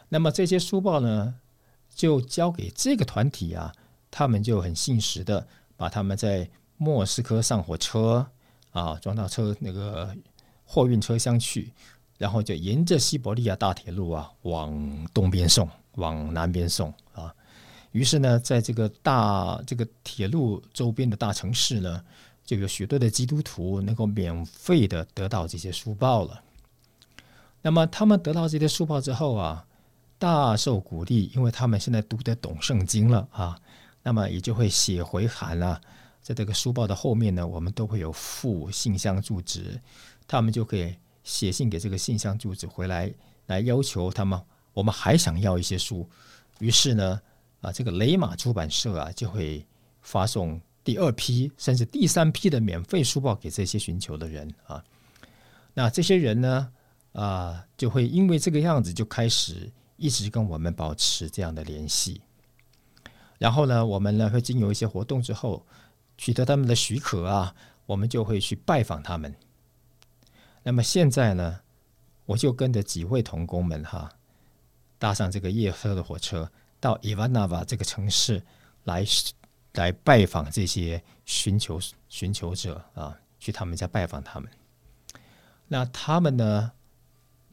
[0.10, 1.36] 那么这些书报呢，
[1.96, 3.74] 就交给这个团体啊，
[4.12, 8.28] 他们就很信实的把他们在莫斯科上火车
[8.72, 10.16] 啊，装到车那个
[10.66, 11.74] 货运车厢去。
[12.18, 17.34] 然后就沿着西伯利亚大铁路啊，往东边送，往南边送啊。
[17.92, 22.04] 于是呢，在这个大这个铁路周边的大城市呢，
[22.44, 26.42] 就有许多的基督徒能够免费的得到这些书报了。
[27.62, 29.66] 那么他们得到这些书报之后啊，
[30.18, 33.60] 大受鼓励，因为他们现在读得懂圣经了啊。
[34.04, 35.80] 那么也就会写回函啊，
[36.22, 39.80] 在这个书报的后面呢，我们都会有附信箱住址，
[40.28, 40.96] 他们就可以。
[41.28, 43.14] 写信给这个信箱住址回来，
[43.48, 46.08] 来要求他们，我们还想要一些书。
[46.60, 47.22] 于是呢，
[47.60, 49.68] 啊，这个雷马出版社啊，就会
[50.02, 54.82] 发送第二批甚至第三批的免费书报给这些寻求的人啊。
[55.74, 56.72] 那这些人呢，
[57.12, 62.22] 啊，就会因为这个样子就开始一直跟我们保持这样的联系。
[63.38, 65.66] 然后呢，我们呢会经由一些活动之后，
[66.18, 67.54] 取得他们的许可啊，
[67.86, 69.36] 我们就会去拜访他们。
[70.68, 71.62] 那么现在呢，
[72.26, 74.12] 我就跟着几位童工们哈，
[75.00, 76.52] 搭上这个夜车的火车，
[76.82, 78.44] 到伊万纳瓦这个城市
[78.84, 79.06] 来
[79.76, 84.50] 来拜访这些寻求寻求者啊，去他们家拜访他们。
[85.70, 86.70] 那他们呢，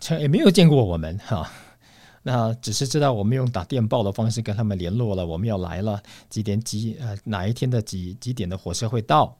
[0.00, 1.48] 从也没有见过我们哈，
[2.24, 9.38] 那只是知道我们用打电报的方式跟他们联络了，我们要来了，几点几呃哪一天的几几点的火车会到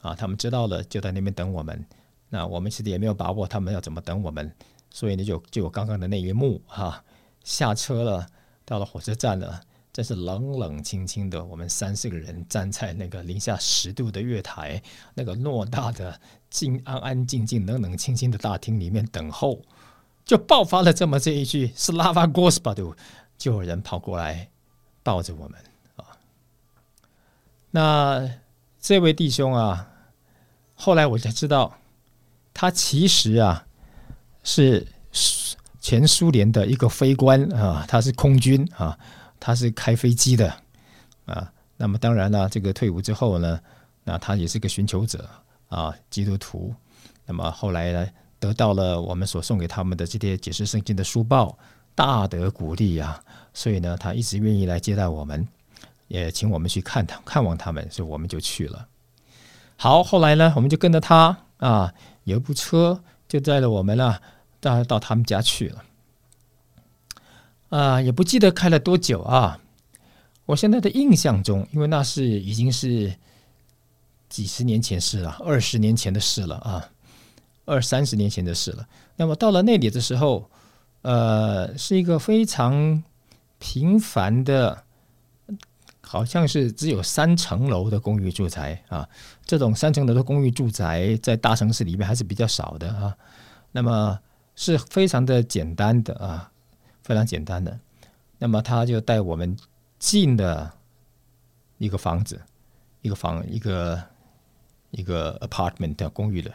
[0.00, 0.14] 啊？
[0.14, 1.84] 他们知道了，就在那边等我们。
[2.28, 4.52] 那我们其实也没有把握他们要怎么等我们，
[4.90, 7.04] 所以呢就就有刚刚的那一幕哈，
[7.44, 8.26] 下车了，
[8.64, 9.60] 到了火车站了，
[9.92, 14.82] 真是冷冷清清的，我们三四个人站在那个零下十度的月台，
[15.14, 19.62] 那个偌大的静安安静静、冷冷清清的大厅里面等候，
[20.24, 22.96] 就爆发了这么这一句是拉瓦戈斯巴杜，
[23.38, 24.50] 就有人跑过来
[25.04, 25.60] 抱着我们
[25.94, 26.18] 啊。
[27.70, 28.28] 那
[28.80, 29.92] 这位弟兄啊，
[30.74, 31.78] 后来我才知道。
[32.58, 33.66] 他其实啊
[34.42, 34.86] 是
[35.78, 38.98] 前苏联的一个飞官啊，他是空军啊，
[39.38, 40.50] 他是开飞机的
[41.26, 41.52] 啊。
[41.76, 43.60] 那么当然了，这个退伍之后呢，
[44.04, 45.28] 那他也是个寻求者
[45.68, 46.74] 啊，基督徒。
[47.26, 51.58] 那么后来呢，得到了我们所送给他们的这些解释圣经的书报，
[51.94, 53.22] 大得鼓励啊。
[53.52, 55.46] 所以呢，他一直愿意来接待我们，
[56.08, 58.88] 也请我们去看他看望他们，所以我们就去了。
[59.76, 61.92] 好，后来呢，我们就跟着他啊。
[62.26, 64.20] 有一部车就载了我们了，
[64.60, 65.84] 到到他们家去了。
[67.68, 69.60] 啊，也不记得开了多久啊。
[70.44, 73.14] 我现在的印象中，因为那是已经是
[74.28, 76.90] 几十年前事了，二十年前的事了啊，
[77.64, 78.88] 二三十年前的事了。
[79.14, 80.50] 那么到了那里的时候，
[81.02, 83.04] 呃，是一个非常
[83.60, 84.84] 平凡的。
[86.08, 89.08] 好像是只有三层楼的公寓住宅啊，
[89.44, 93.16] 这种三层楼的公寓住宅在大城市里面还是比较少的啊。
[93.72, 94.16] 那么
[94.54, 96.50] 是非常的简单的啊，
[97.02, 97.76] 非常简单的。
[98.38, 99.56] 那么他就带我们
[99.98, 100.72] 进了
[101.78, 102.40] 一个房子，
[103.02, 104.00] 一个房，一个
[104.92, 106.52] 一个 apartment 公寓的。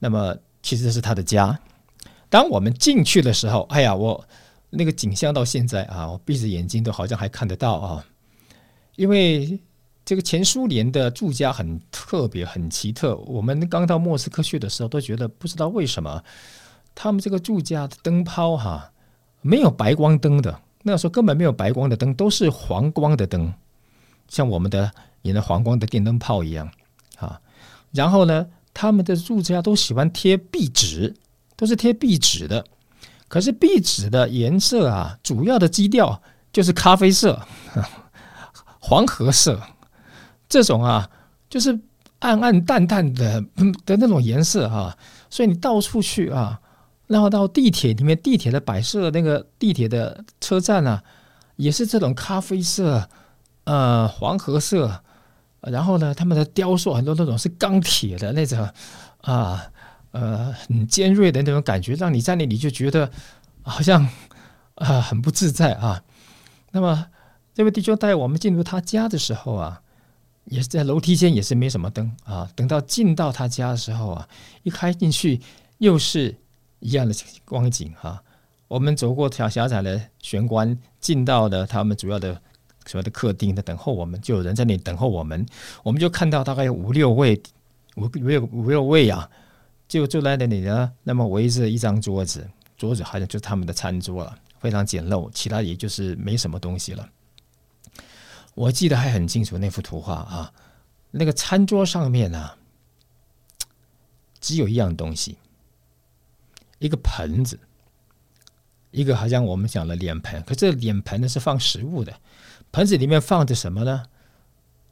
[0.00, 1.58] 那么其实是他的家。
[2.28, 4.26] 当我们进去的时候，哎呀，我
[4.70, 8.04] 那个景象到现在啊，我闭着眼睛都好像还看得到啊。
[8.96, 9.58] 因为
[10.04, 13.16] 这个前苏联的住家很特别、很奇特。
[13.16, 16.22] 我们刚到莫斯科去的时候，都觉得不知道为什么
[16.94, 18.92] 他们这个住家的灯泡哈
[19.40, 20.60] 没有白光灯的。
[20.82, 23.52] 那时候根本没有白光的灯，都是黄光的灯，
[24.28, 26.70] 像我们的引的黄光的电灯泡一样
[27.16, 27.40] 啊。
[27.92, 31.14] 然后呢，他们的住家都喜欢贴壁纸，
[31.56, 32.62] 都是贴壁纸的。
[33.26, 37.40] 可是壁纸的颜色啊，主要的基调就是咖啡色。
[38.86, 39.58] 黄褐色，
[40.46, 41.08] 这种啊，
[41.48, 41.80] 就是
[42.18, 43.42] 暗暗淡淡的
[43.86, 44.94] 的那种颜色哈，
[45.30, 46.60] 所以你到处去啊，
[47.06, 51.02] 然后到地铁里面，地铁的摆设那个地铁的车站啊，
[51.56, 53.08] 也是这种咖啡色，
[53.64, 55.00] 呃，黄褐色，
[55.62, 58.68] 然后呢，他们的雕塑很多那种是钢铁的那种
[59.22, 59.64] 啊，
[60.10, 63.10] 呃，很尖锐的那种感觉，让你在那里就觉得
[63.62, 64.06] 好像
[64.74, 66.02] 啊很不自在啊。
[66.72, 67.06] 那么
[67.54, 69.80] 这位弟兄带我们进入他家的时候啊。
[70.46, 72.46] 也是在楼梯间，也是没什么灯啊。
[72.54, 74.28] 等到进到他家的时候啊，
[74.62, 75.40] 一开进去
[75.78, 76.36] 又是
[76.80, 77.14] 一样的
[77.46, 78.22] 光景哈。
[78.68, 82.38] 我们走过条狭窄的玄关，进到了他们主要的
[82.84, 85.46] 所谓的客厅，在等候我们，就有人在那里等候我们。
[85.82, 87.42] 我们就看到大概有五六位，
[87.96, 89.26] 五五六五六位啊，
[89.88, 90.92] 就坐在那里呢。
[91.04, 97.08] 那么围着一张桌子，桌子好像就是他们的餐桌了，非常简陋，其他也就是没什么东西了。
[98.54, 100.52] 我记得还很清楚那幅图画啊，
[101.10, 102.52] 那个餐桌上面呢，
[104.40, 105.38] 只有一样东西，
[106.78, 107.58] 一个盆子，
[108.92, 112.20] 一个好像我们讲的脸盆，可这脸盆呢是放食物的，
[112.70, 114.04] 盆子里面放着什么呢？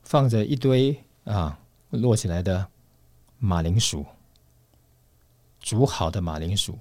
[0.03, 2.67] 放着一堆啊摞起来的
[3.39, 4.05] 马铃薯，
[5.61, 6.77] 煮好的马铃薯，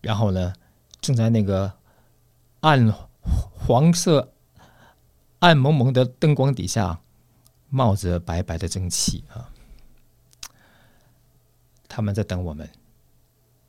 [0.00, 0.54] 然后呢
[1.00, 1.72] 正在那个
[2.60, 2.94] 暗
[3.66, 4.32] 黄色。
[5.40, 6.98] 暗蒙蒙的灯光底下，
[7.68, 9.52] 冒着白白的蒸汽啊！
[11.86, 12.68] 他们在等我们，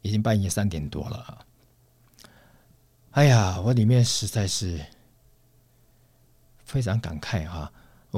[0.01, 1.45] 已经半夜三点多了！
[3.11, 4.83] 哎呀，我里面实在是
[6.63, 7.71] 非常感慨啊！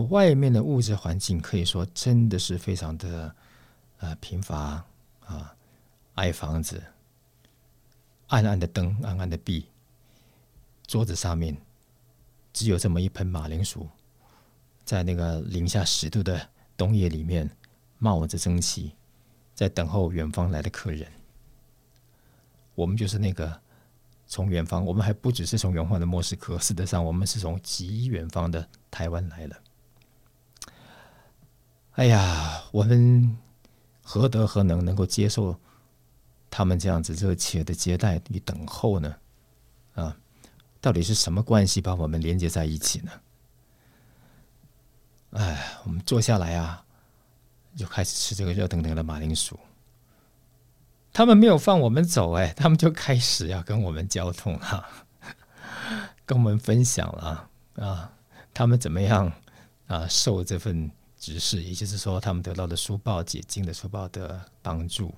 [0.09, 3.35] 外面的物质环境可以说真的是非常的
[3.97, 4.85] 呃贫乏
[5.25, 5.55] 啊，
[6.15, 6.81] 矮房子，
[8.27, 9.65] 暗暗的灯，暗暗的壁，
[10.85, 11.57] 桌子上面。
[12.59, 13.87] 只有这么一盆马铃薯，
[14.83, 16.45] 在那个零下十度的
[16.75, 17.49] 冬夜里面
[17.99, 18.91] 冒着蒸汽，
[19.55, 21.09] 在等候远方来的客人。
[22.75, 23.61] 我们就是那个
[24.27, 29.55] 从远方，我们还不只是从远方的莫斯科，事实上我们是从极远方的台湾来了。
[31.91, 33.37] 哎呀，我们
[34.03, 35.57] 何德何能能够接受
[36.49, 39.15] 他们这样子热切的接待与等候呢？
[39.93, 40.17] 啊！
[40.81, 43.11] 到底是什么关系把我们连接在一起呢？
[45.31, 46.83] 哎，我们坐下来啊，
[47.75, 49.59] 就开始吃这个热腾腾的马铃薯。
[51.11, 54.87] 他们没有放我们走，哎，他们就开始要跟我们交通了，
[56.25, 58.11] 跟我们分享了啊，
[58.53, 59.31] 他们怎么样
[59.87, 65.13] 啊受这份指示，也就是说，他们得到的书报解禁的书报的帮助，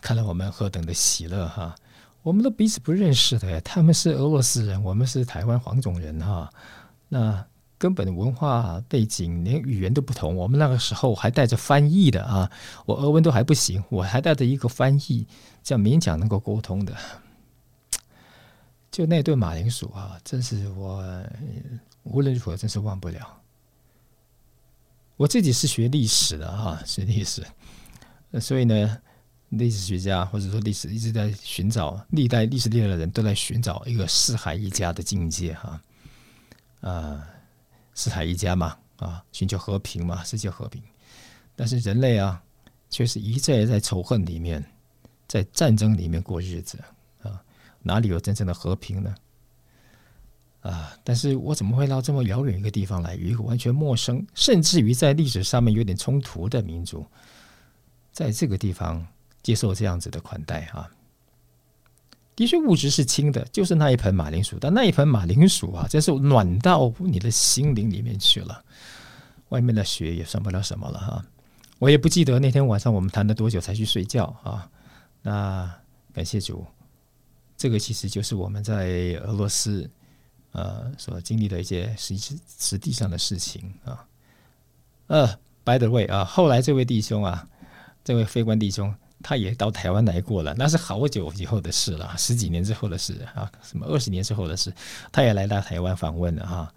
[0.00, 1.74] 看了我们何等的喜乐哈。
[2.22, 6.52] 我们都彼此不认识的，他们是俄罗斯人，我们是台湾黄种人哈。
[7.08, 7.46] 那
[7.78, 12.50] 根本文化背景连语言都不同，我们那个时候还带着翻译的啊，
[12.84, 15.26] 我俄文都还不行，我还带着一个翻译，
[15.62, 16.94] 这样勉强能够沟通的。
[18.90, 21.02] 就那顿马铃薯啊，真是我
[22.02, 23.40] 无论如何真是忘不了。
[25.16, 27.42] 我自己是学历史的哈，学历史，
[28.38, 28.98] 所以呢。
[29.50, 35.82] 历史学家或者说历史一直在寻找，历代历史历的人都在寻找一个四海一家的境界哈，
[36.80, 37.28] 啊，
[37.94, 40.80] 四海一家嘛，啊，寻求和平嘛，世界和平。
[41.56, 42.40] 但是人类啊，
[42.88, 44.64] 却是一再在仇恨里面，
[45.26, 46.78] 在战争里面过日子
[47.22, 47.42] 啊，
[47.82, 49.14] 哪里有真正的和平呢？
[50.60, 57.04] 啊，但是我怎么会到这么遥远一个地方来，与一个完全陌生，甚至于在历史上面有点冲突的民族，
[58.12, 59.04] 在这个地方？
[59.42, 60.88] 接受这样子的款待啊，
[62.36, 68.64] 的确物质是轻的，就是那一盆马铃薯，但那一盆马铃薯啊，真是暖到你的心灵里面去了。
[69.50, 71.24] 外面的雪也算不了什么了哈。
[71.78, 74.70] 我也不记得那天晚上我们谈了多久才去睡觉啊。
[75.22, 75.74] 那
[76.12, 76.64] 感谢主，
[77.56, 79.90] 这个其实就是我们在俄罗斯
[80.52, 84.06] 呃所经历的一些实实实际上的事情啊。
[85.08, 85.26] 呃
[85.64, 87.48] ，by the way 啊，后来这位弟兄啊，
[88.04, 88.94] 这位非官弟兄。
[89.22, 94.72] 他也到台湾来过了，那是好久以后的事了，十几年之后的事啊，什么二十年之后的事，
[95.12, 96.72] 他也来到台湾访问了哈。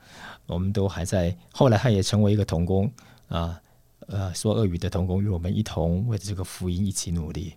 [0.46, 2.92] 我们都还在，后来他也成为一个童工
[3.30, 3.62] 啊，
[4.08, 7.54] 呃，说俄语的童工，与我们一同为这个福音一起努力。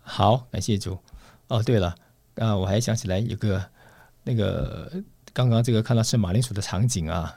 [0.00, 0.98] 好，感谢主。
[1.48, 1.94] 哦，对了，
[2.36, 3.62] 啊，我还想起来有个
[4.22, 4.90] 那个
[5.34, 7.36] 刚刚这个看到吃马铃薯的场景啊，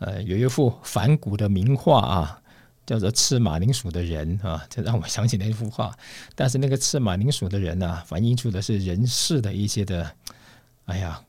[0.00, 2.41] 呃，有一幅反古的名画啊。
[2.84, 5.96] 叫做吃马铃薯的人啊，这让我想起那幅画。
[6.34, 10.14] 但是那个吃马铃薯的人呢，反映出的是人世的一些的，
[10.86, 11.22] 哎呀，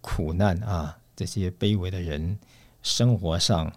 [0.00, 2.38] 苦难啊，这些卑微的人
[2.82, 3.72] 生活上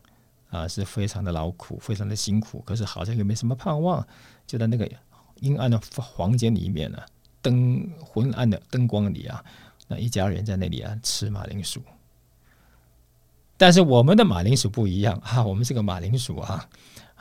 [0.50, 4.06] 啊，是非常的劳苦，非常的辛苦，可是好像又没什么盼望，
[4.46, 4.90] 就在那个
[5.40, 7.00] 阴暗的房间里面呢，
[7.42, 9.44] 灯昏暗的灯光里啊，
[9.88, 11.82] 那一家人在那里啊吃马铃薯。
[13.58, 16.68] 但是我们的马铃薯不一样啊，我们这个马铃薯啊，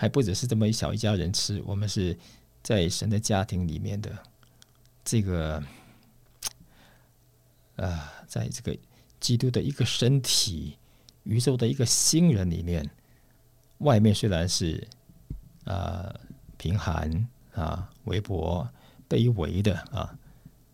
[0.03, 2.19] 还不只是这么一小一家人吃，我们是
[2.61, 4.11] 在神的家庭里面的
[5.05, 5.63] 这个，
[7.77, 8.77] 呃，在这个
[9.21, 10.77] 基督的一个身体、
[11.23, 12.91] 宇宙的一个新人里面，
[13.79, 14.85] 外面虽然是
[15.67, 16.13] 啊
[16.57, 18.69] 贫寒啊微薄
[19.09, 20.13] 卑微的啊，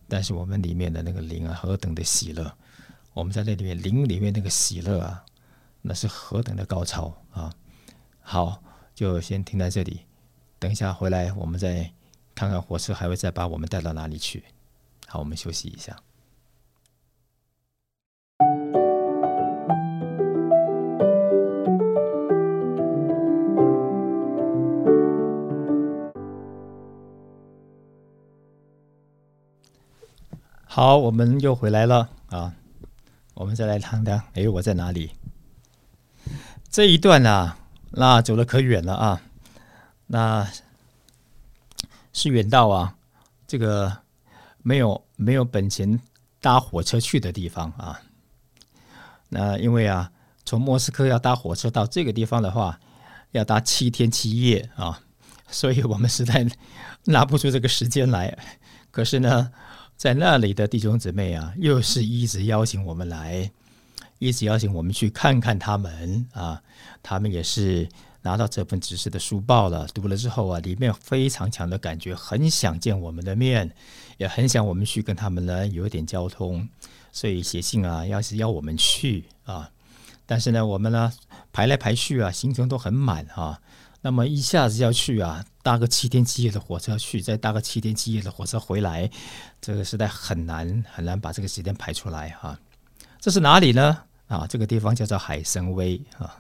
[0.09, 2.51] 但是我们里面的那个灵啊，何等的喜乐！
[3.13, 5.23] 我们在那里面灵里面那个喜乐啊。
[5.83, 7.53] 那是何等的高潮啊！
[8.23, 8.63] 好，
[8.99, 10.01] 就先停在这里。
[10.59, 11.93] 等一下回来，我们再
[12.35, 14.43] 看看火车还会再把我们带到哪里去。
[15.07, 15.97] 好，我们休息一下。
[30.65, 32.53] 好，我们又回来了啊！
[33.35, 35.13] 我们再来谈谈，哎，我在哪里？
[36.69, 37.57] 这一段啊，
[37.91, 39.23] 那走的可远了啊，
[40.07, 40.49] 那
[42.13, 42.97] 是远到啊，
[43.47, 43.99] 这个
[44.63, 45.99] 没有没有本钱
[46.41, 48.01] 搭火车去的地方啊。
[49.31, 50.11] 那因为啊，
[50.45, 52.79] 从莫斯科要搭火车到这个地方的话，
[53.33, 55.01] 要搭七天七夜啊，
[55.49, 56.47] 所以我们实在
[57.05, 58.39] 拿不出这个时间来。
[58.91, 59.51] 可是呢，
[59.97, 63.51] 在那里的弟兄姊妹啊，又是一直邀请我们来。
[64.19, 66.63] 一直邀请我们去看看他们啊，
[67.03, 67.89] 他们也是
[68.23, 73.73] 拿到这份指示的书报了，读了之后啊，里面非常强的感觉，很想见我们的面，
[74.17, 76.69] 也很想我们去跟他们呢有一点交通，
[77.13, 79.71] 所以写信啊，要是要我们去啊，
[80.27, 81.13] 但是呢，我们呢
[81.53, 83.61] 排来排去啊，行程都很满啊，
[84.01, 89.09] 那么一下子要去啊，搭个七天七夜的火车去，再搭个七天七夜的火车回来，
[89.61, 92.59] 这个实在很难很难把这个时间排出来哈。
[93.21, 94.03] 这是哪里呢？
[94.29, 96.37] 啊，这个地方叫做海参崴啊，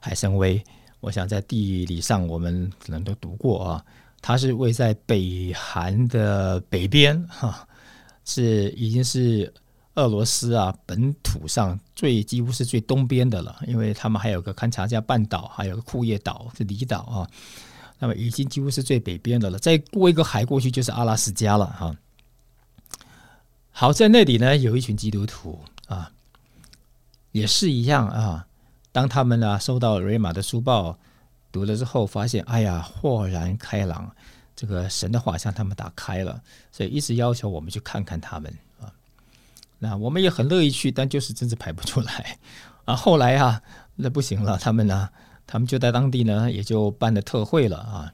[0.00, 0.60] 海参崴，
[0.98, 3.84] 我想在地理上我们可能都读过啊，
[4.20, 7.64] 它是位在北韩的北边哈，
[8.24, 9.54] 是已经是
[9.94, 17.30] 俄罗斯啊本土上最几乎是最东边的了，因为他们还有个勘察加半岛，还有个库页岛是离岛啊，
[18.00, 21.94] 那么已经几乎是最北边的了，再过一个海过去就是阿拉斯加了哈。
[23.70, 25.56] 好，在那里呢有一群基督徒
[25.86, 26.10] 啊。
[27.32, 28.46] 也是一样啊，
[28.92, 30.98] 当他们呢收到瑞玛的书报
[31.50, 34.14] 读了之后，发现哎呀豁然开朗，
[34.54, 38.92] 这个神的话向他们打开了，所以一直要求我们去看看他们啊。
[39.78, 42.38] 那我们也很乐意去，但就是真是排不出来
[42.84, 42.94] 啊。
[42.94, 43.62] 后来啊，
[43.96, 45.08] 那不行了，他们呢，
[45.46, 48.12] 他们就在当地呢也就办了特会了啊。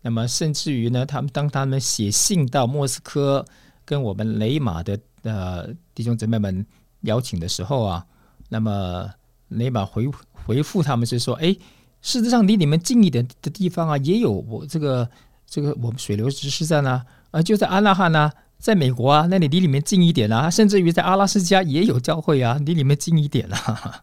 [0.00, 3.44] 那么甚至于呢，他们当他们写信到莫斯科
[3.84, 6.64] 跟我们雷马的呃弟兄姊妹们
[7.02, 8.06] 邀请的时候啊。
[8.48, 9.10] 那么
[9.48, 11.56] 雷马回回复他们是说，哎，
[12.00, 15.08] 事实上离你们近一点的地方啊，也有我这个
[15.46, 24.02] 这个我们水流指示站啊，啊，就在阿拉汉啊，在美国啊，那里离你们近一点啊，甚至于在阿拉斯加也有教会啊，离你们近一点啊。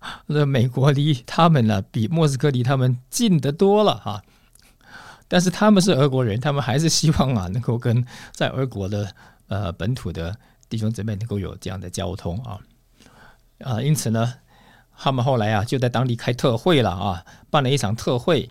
[0.26, 4.22] 那美国离他们呢，比莫斯科离他们近得多了哈。
[5.26, 9.12] 但是他们是俄国人，他们还是希望啊，能够跟在俄国的
[9.48, 10.34] 呃本土的
[10.68, 12.58] 弟兄姊妹能够有这样的交通啊。
[13.64, 14.34] 啊，因此呢，
[14.96, 18.48] 他们后来啊就在当地开特会了啊，办了一场特会，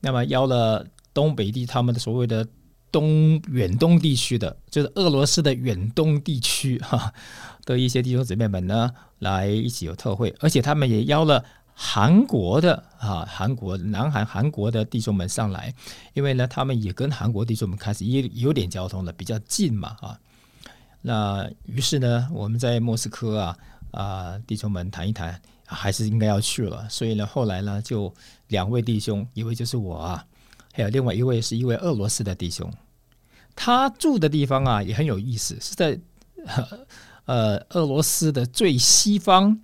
[0.00, 2.46] 那么邀了东北地他们的所谓的
[2.92, 7.12] 东远东地区的，就是俄罗斯的远东地区哈
[7.64, 11.44] 的一些弟兄姊妹们呢，来一起有特会，而且他们也邀了
[11.74, 15.74] 韩国的啊，韩国南韩韩国的弟兄们上来，
[16.14, 20.18] 因为呢，他们也跟韩国弟兄们开始也有点交通了，比较近嘛啊，
[21.02, 23.58] 那于是呢，我们在莫斯科啊。
[23.96, 26.86] 啊，弟兄们谈一谈，还是应该要去了。
[26.90, 28.12] 所以呢，后来呢，就
[28.48, 30.24] 两位弟兄，一位就是我啊，
[30.72, 32.70] 还有另外一位是一位俄罗斯的弟兄。
[33.54, 35.98] 他住的地方啊，也很有意思，是在
[37.24, 39.58] 呃俄罗斯的最西方。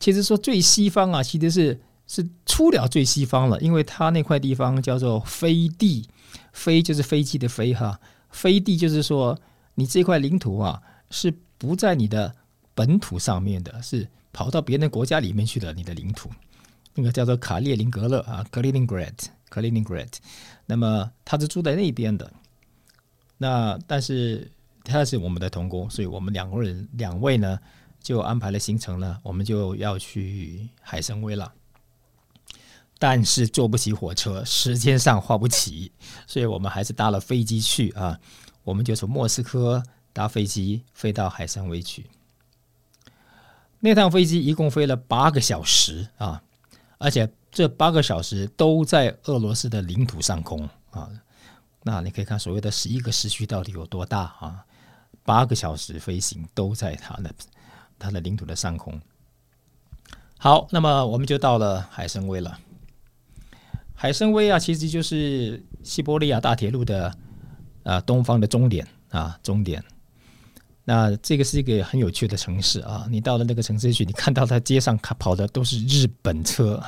[0.00, 6.08] 其实说最西方啊，其实是是出了最西方了，因为他那块地方叫做飞地，
[6.52, 8.00] 飞就是飞机的飞哈，
[8.30, 9.38] 飞地就是说
[9.76, 12.34] 你这块领土啊，是不在你的。
[12.78, 16.30] 本土上面的是跑到别人国家里面去的，你的领土，
[16.94, 20.12] 那个叫做卡列宁格勒啊，Kaliningrad，Kaliningrad。
[20.64, 22.32] 那么他是住在那边的，
[23.36, 24.48] 那但是
[24.84, 27.58] 他是我们的同工，所以我们两个人两位呢
[28.00, 31.52] 就安排了行程呢，我们就要去海参崴了。
[33.00, 35.90] 但是坐不起火车，时间上花不起，
[36.28, 38.16] 所以我们还是搭了飞机去啊。
[38.62, 42.06] 我们就从莫斯科搭飞机飞到海参崴去。
[43.80, 46.42] 那趟飞机一共飞了八个小时啊，
[46.98, 51.08] 而且这八个小时都在俄罗斯的领土上空啊。
[51.84, 54.64] 那你可以看所谓的十一个时区到底有多大啊？
[55.24, 57.34] 八个小时飞行都在它的
[57.98, 59.00] 它的领土的上空。
[60.38, 62.58] 好，那么我们就到了海参崴了。
[63.94, 67.16] 海参崴啊，其实就是西伯利亚大铁路的
[67.84, 69.82] 啊东方的终点啊终点。
[70.90, 73.06] 那这个是一个很有趣的城市啊！
[73.10, 76.82] 你到了那个城市去，你看到它街上跑的都是日本车，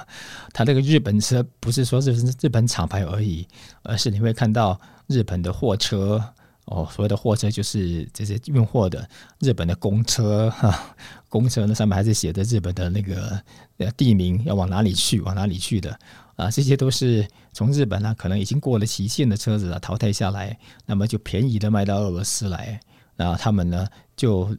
[0.55, 3.47] 它那个日本车不是说是日本厂牌而已，
[3.83, 6.19] 而是你会看到日本的货车
[6.65, 9.07] 哦，所谓的货车就是这些运货的
[9.39, 10.97] 日本的公车哈，
[11.29, 13.39] 公车那上面还是写着日本的那个
[13.77, 15.99] 呃地名，要往哪里去，往哪里去的。
[16.37, 22.81] 啊，这些都是从日本呢，可能已经过了期限的车子啊淘汰下来，那么就便宜的卖到俄罗斯来，
[23.21, 24.57] 那他们呢就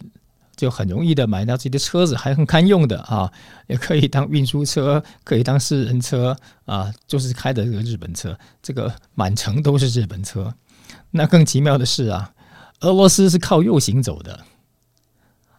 [0.56, 3.34] 就很容易的买到自己的车子，还很堪用的啊，
[3.66, 10.54] 也可以当运输车，可以当私人车啊，就是开的这个日本车，这个满城都是日本车。
[11.10, 12.34] 那更奇妙的是啊，
[12.82, 14.40] 俄罗斯是靠右行走的，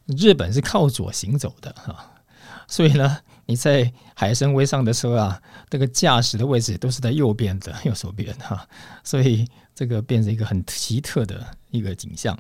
[0.07, 2.23] 日本是靠左行走的啊，
[2.69, 3.19] 所以呢。
[3.45, 8.67] 你在海参崴上的车啊，这个驾驶的位置都是在右边的右手边哈，
[9.03, 9.45] 所以
[9.75, 12.39] 这个变成一个很奇特的一个景象。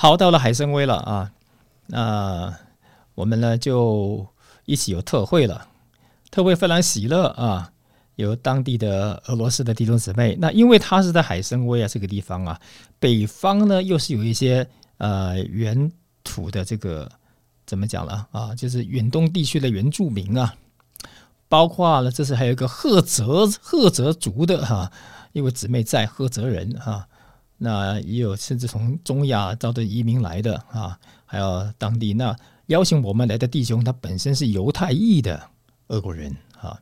[0.00, 1.32] 好，到了海参崴了啊，
[1.88, 2.54] 那
[3.16, 4.24] 我们呢就
[4.64, 5.66] 一起有特会了，
[6.30, 7.72] 特会非常喜乐啊，
[8.14, 10.36] 有当地的俄罗斯的弟兄姊妹。
[10.40, 12.60] 那因为他是在海参崴啊这个地方啊，
[13.00, 14.64] 北方呢又是有一些
[14.98, 15.90] 呃原
[16.22, 17.10] 土的这个。
[17.66, 18.54] 怎么讲了啊？
[18.54, 20.54] 就是远东地区的原住民啊，
[21.50, 24.90] 包括了这是还有一个赫泽赫泽族的哈，
[25.32, 27.06] 一位姊妹在赫泽人哈，
[27.58, 32.34] 那也有甚至从中亚遭的移民来的啊，还有当地那
[32.66, 35.50] 邀请我们来的弟兄，他本身是犹太裔的
[35.88, 36.80] 俄国人啊，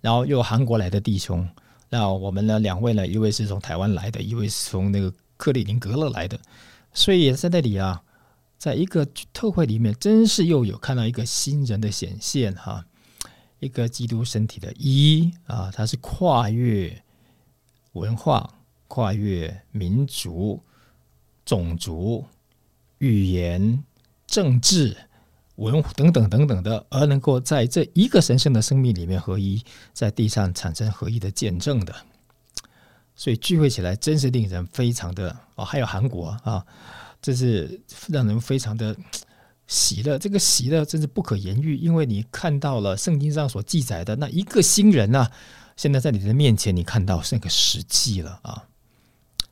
[0.00, 1.48] 然后又韩国来的弟兄，
[1.88, 6.38] 那我们呢两位呢，一位是从台湾来的，一位是从那个克里宁格勒来的，
[6.92, 8.02] 所以在那里啊。
[8.58, 12.84] 在一个特会里面，真是又有看到一个新人的显现哈，
[13.60, 17.00] 一个基督身体的一啊，它是跨越
[17.92, 18.52] 文化、
[18.88, 20.60] 跨越民族、
[21.44, 22.24] 种族、
[22.98, 23.84] 语言、
[24.26, 24.96] 政治、
[25.56, 29.62] 文等等等等的，而能够在这一个神圣的生命里面合一，
[29.92, 31.94] 在地上产生合一的见证的，
[33.14, 36.66] 所以聚会起来真是令人非常的哦，还有韩国啊。
[37.20, 38.96] 这是让人非常的
[39.66, 45.28] 喜乐，这个喜乐真是不可言喻，因为你看到了圣经上所记载的那一个新人呐，
[45.76, 48.64] 现在在你的面前，你看到那个实际了啊！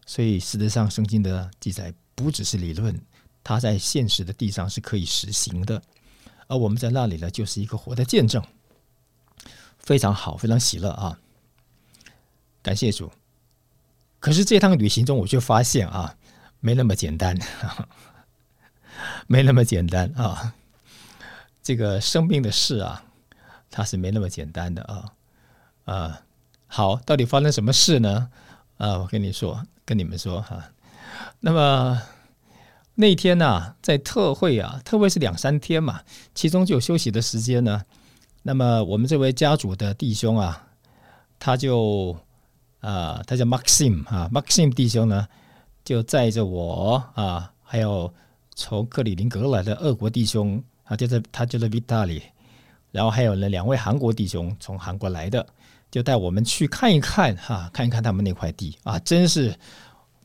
[0.07, 2.99] 所以事实上，圣经的记载不只是理论，
[3.45, 5.83] 它在现实的地上是可以实行的，
[6.47, 8.43] 而我们在那里呢，就是一个活的见证，
[9.79, 11.19] 非常好，非常喜乐啊！
[12.63, 13.13] 感谢主。
[14.19, 16.17] 可是这趟旅行中，我就发现啊。
[16.59, 17.39] 没那么简单，
[19.29, 20.55] 没那么简单啊！
[21.63, 23.05] 这个生命的事啊，
[23.71, 25.13] 它是没那么简单的啊
[25.85, 26.23] 啊！
[26.67, 28.31] 好，到底发生什么事呢？
[28.79, 30.63] 啊，我跟你说，跟你们说哈。
[31.41, 32.03] 那么
[32.95, 36.03] 那天呢，在特会啊，特会是两三天嘛，
[36.35, 37.83] 其中就有休息的时间呢。
[38.43, 40.67] 那么我们这位家主的弟兄啊，
[41.39, 42.15] 他就
[42.81, 45.27] 啊，他叫 Maxim 啊，Maxim 弟兄呢。
[45.87, 48.13] 就载着我啊，还有
[48.57, 52.21] 从克里林格来的俄国弟兄啊，就是他就是 Vitali，
[52.91, 55.47] 然后还有呢两位韩国弟兄从韩国来的，
[55.91, 59.57] 就带我们去看一看哈，看一看他们那块地啊，真是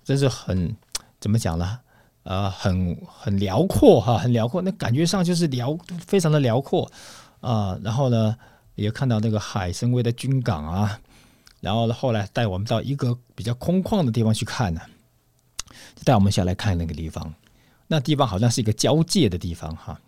[0.03, 0.75] 真是很
[1.19, 1.79] 怎么讲呢？
[2.23, 6.91] 呃，很很辽阔哈，很辽阔，那感觉上就是辽非常的辽阔
[7.39, 7.75] 啊。
[7.83, 8.37] 然后呢，
[8.75, 10.99] 也看到那个海参崴的军港啊，
[11.61, 14.81] 然后后来带我们到一个比较空旷的地方去看呢。
[16.03, 17.33] 带我们下来看那个地方，
[17.87, 19.99] 那地方好像是一个交界的地方哈。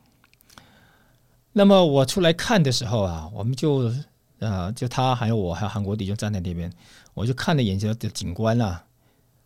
[1.52, 3.92] 那么我出来看的时候啊，我们就
[4.46, 6.72] 啊，就他还有我还有韩国弟兄站在那边，
[7.14, 8.84] 我就看了眼前的景观啊，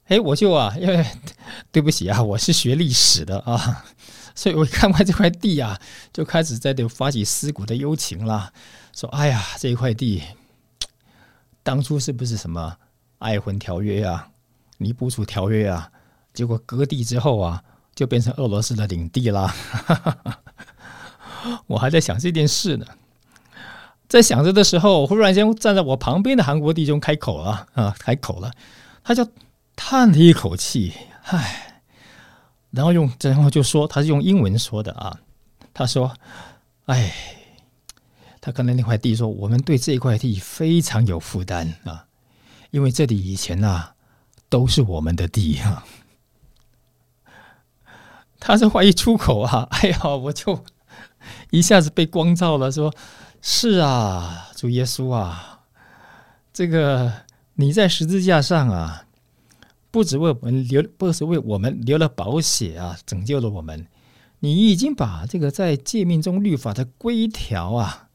[0.05, 1.05] 哎，我就啊，因为
[1.71, 3.85] 对不起啊，我是学历史的啊，
[4.35, 5.79] 所以我看完这块地啊，
[6.13, 8.51] 就开始在这发起思古的幽情了，
[8.93, 10.23] 说哎呀，这一块地
[11.63, 12.77] 当初是不是什么
[13.19, 14.29] 爱魂条约啊、
[14.77, 15.91] 尼布楚条约啊？
[16.33, 17.63] 结果割地之后啊，
[17.95, 19.53] 就变成俄罗斯的领地啦。
[21.65, 22.85] 我还在想这件事呢。
[24.07, 28.53] 在想着的时候，忽然间站在我旁边的韩国弟兄开口了啊，开口了，
[29.03, 29.27] 他就
[29.75, 30.93] 叹了一口气，
[31.23, 31.81] 唉，
[32.71, 35.19] 然后用然后就说，他是用英文说的啊，
[35.73, 36.13] 他说，
[36.85, 37.13] 唉，
[38.39, 42.05] 他跟那块地说，我们对这一块地非常有负担啊，
[42.71, 43.89] 因为这里以前呐
[44.47, 45.85] 都是我们的地啊。
[48.39, 50.63] 他这话一出口啊，哎呀，我就
[51.49, 52.93] 一下子被光照了，说。
[53.41, 55.61] 是啊，主耶稣啊，
[56.51, 57.11] 这个
[57.55, 59.05] 你在十字架上啊，
[59.91, 63.87] 不止为我们流，不是为我们流了宝血啊，拯救了我们。
[64.39, 68.09] 你已经把这个在诫命中律法的规条啊，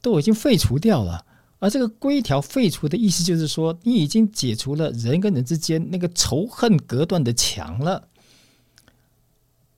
[0.00, 1.26] 都已经废除掉了。
[1.58, 8.08] 而这个规条废除的意思，就是说你已经解除了人跟人之间那个仇恨隔断的墙了。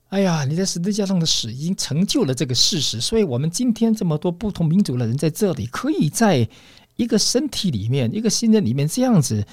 [0.09, 6.49] 哎呀，你在十字架上的死已经成就了这个事实，所以我们今天这么多不同民族的人在这里，可以在
[6.95, 9.45] 一个身体里面、一个新人里面这样子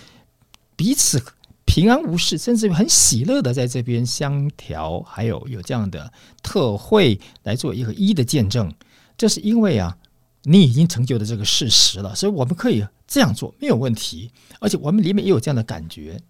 [0.75, 1.23] 彼此
[1.67, 6.11] 平安无事，甚至很喜乐的在这边相调，还有有这样的
[6.43, 8.73] 特会来做一个一的见证。
[9.19, 9.99] 这是因为啊，
[10.45, 16.23] 你已经成就了这个事实了，所以我们可以这样做没有问题，而且我们里面也有这样的感觉。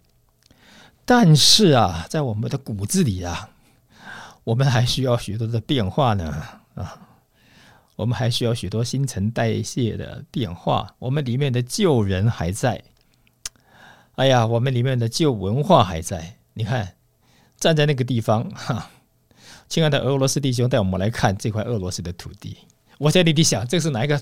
[1.05, 3.51] 但是啊，在我们的骨子里啊。
[4.47, 6.33] 我们还需要许多的变化呢
[6.75, 6.97] 啊！
[7.97, 10.95] 我们还需要许多新陈代谢的变化。
[10.99, 12.81] 我们里面的旧人还在，
[14.15, 16.37] 哎呀，我们里面的旧文化还在。
[16.53, 16.93] 你看，
[17.57, 18.89] 站在那个地方哈，
[19.67, 22.55] 亲爱的俄罗斯弟兄，带我们来看这块俄罗斯的土地。
[22.99, 24.17] 我在那里想，这是哪一个？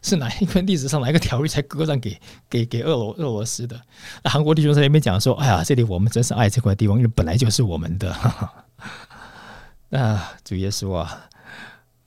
[0.00, 2.18] 是哪一份历史上哪一个条约才割让给
[2.48, 3.78] 给给俄罗俄罗斯的？
[4.24, 8.16] 韩国弟兄在那边讲说：“哎呀，这里我们真是爱这块地方，因为本来就是我们的。”
[9.90, 11.28] 啊，主耶稣啊！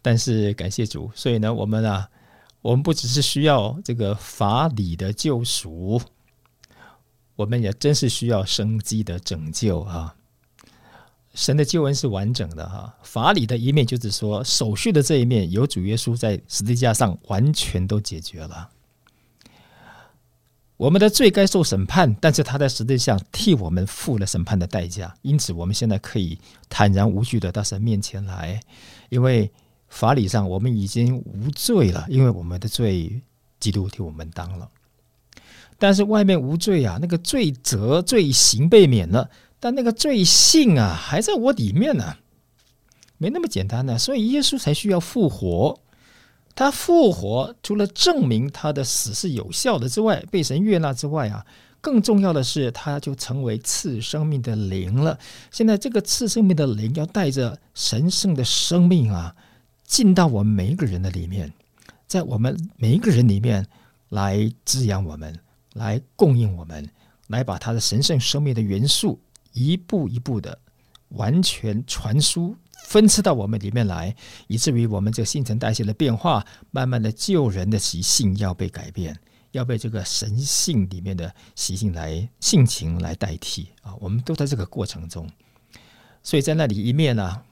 [0.02, 2.10] 但是感谢主，所以呢，我们啊，
[2.62, 6.02] 我们不只是需要这个法理的救赎，
[7.36, 10.16] 我们也真是需要生机的拯救啊！
[11.34, 18.70] 神的救恩是完整的哈，法理的一面就是说手续的这一面，有主耶稣在十字架上完全都解决了。
[20.80, 28.58] 我们的罪该受审判，但是他在实际上替我们付了审判的代价，因此我们现在可以坦然无惧的到神面前来，
[29.10, 29.52] 因为
[29.90, 33.22] 法理上我们已经无罪了，因为我们的罪
[33.60, 34.70] 基督替我们当了。
[35.78, 42.16] 但是外面无罪啊，那个罪责罪行被免了，但那个罪性啊还在我里面呢，
[43.18, 45.78] 没那么简单呢，所以耶稣才需要复活。
[46.60, 51.46] 他复活，除了证明他的死是有效的之外，被神悦纳之外啊，
[51.80, 55.18] 更重要的是，他就成为赐生命的灵了。
[55.52, 59.34] 现在这个赐生命的灵要带着神圣的生命啊，
[59.86, 61.54] 进到我们每一个人的里面，
[62.06, 63.66] 在我们每一个人里面
[64.10, 65.34] 来滋养我们，
[65.76, 66.90] 来供应我们，
[67.28, 69.18] 来把他的神圣生命的元素
[69.54, 70.60] 一步一步的
[71.08, 72.54] 完全传输。
[72.90, 74.16] 分赐到我们里面来，
[74.48, 79.16] 以至于我们这个新陈代谢的变化，慢慢的救人的习性要被改变，
[79.52, 83.94] 要被这个神性里面的习性来性情来代替啊！
[84.00, 85.30] 我们都在这个过程中，
[86.24, 87.44] 所以在那里一面呢，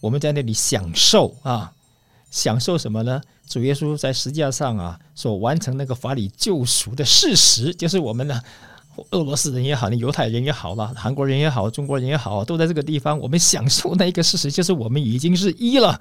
[0.00, 1.72] 我们在那里享受啊，
[2.30, 3.22] 享受什么呢？
[3.46, 8.42] 主耶稣在十字架上啊，所完成那个法理救赎的事实，就是我们呢。
[9.10, 13.18] 俄罗斯人也好，你犹太人也好了，韩国人也好，中国人也好，都在这个地方。
[13.18, 15.98] 我们享受那一个事实，就是我们已经是一了。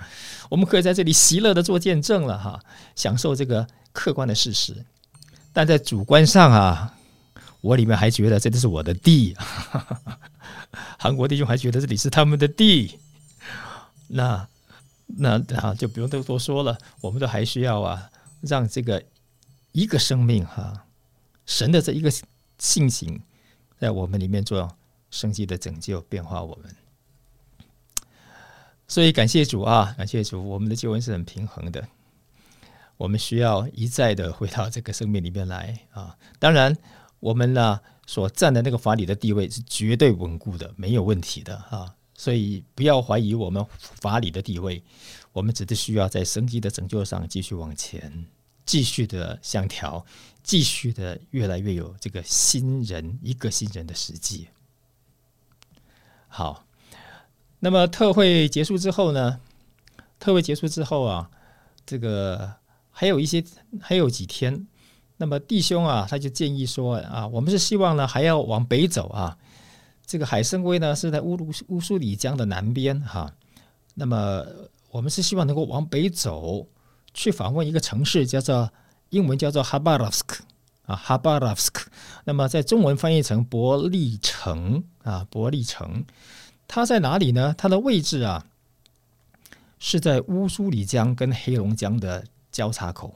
[0.50, 2.60] 我们可以在这里喜乐的做见证了哈，
[2.96, 4.76] 享受这个客观的事实。
[5.54, 6.94] 但在主观上啊，
[7.62, 9.38] 我里面还觉得这里是我的地，
[11.00, 13.00] 韩国弟兄还觉得这里是他们的地。
[14.10, 14.46] 那
[15.06, 16.78] 那啊，就不用多多说了。
[17.00, 18.10] 我们都还需要啊，
[18.42, 19.02] 让这个
[19.72, 20.86] 一个生命哈，
[21.46, 22.12] 神的这一个。
[22.62, 23.20] 信心
[23.80, 24.78] 在我们里面做
[25.10, 26.76] 生机的拯救，变化我们。
[28.88, 31.88] 所以感谢主啊，感谢主，我们的救恩是很平衡的。
[32.98, 36.16] 我们需要一再的回到这个生命里面来啊。
[36.38, 36.78] 当然，
[37.20, 41.96] 我们呢所站的那个法理的地位是绝对稳固的，没有问题的啊。
[42.14, 44.84] 所以不要怀疑我们法理的地位，
[45.32, 48.28] 我们只是需要在生机的拯救上继续往前。
[48.64, 50.06] 继续的相调，
[50.44, 54.48] 继续的越来越有这个新人一个新人的实际。
[56.28, 56.66] 好，
[57.60, 59.40] 那么特会结束之后呢？
[60.20, 61.30] 特会结束之后啊，
[61.86, 62.54] 这个
[62.90, 63.44] 还有一些
[63.80, 64.68] 还有几天。
[65.18, 69.38] 那么弟兄啊，他就建议说啊，我们是希望呢还要往北走啊。
[70.06, 73.34] 这个海参崴呢是在乌鲁乌苏里江的南边哈。
[73.94, 74.46] 那么
[74.90, 76.68] 我们是希望能够往北走。
[77.14, 78.72] 去访问一个城市，叫做
[79.12, 80.40] 英文叫做 Habarovsk
[80.88, 81.86] 啊，Habarovsk。
[82.26, 86.04] 那么在中文翻译成伯利城啊，伯利城。
[86.68, 87.54] 它在哪里呢？
[87.58, 88.46] 它的位置啊，
[89.80, 93.16] 是在乌苏里江跟黑龙江的交叉口。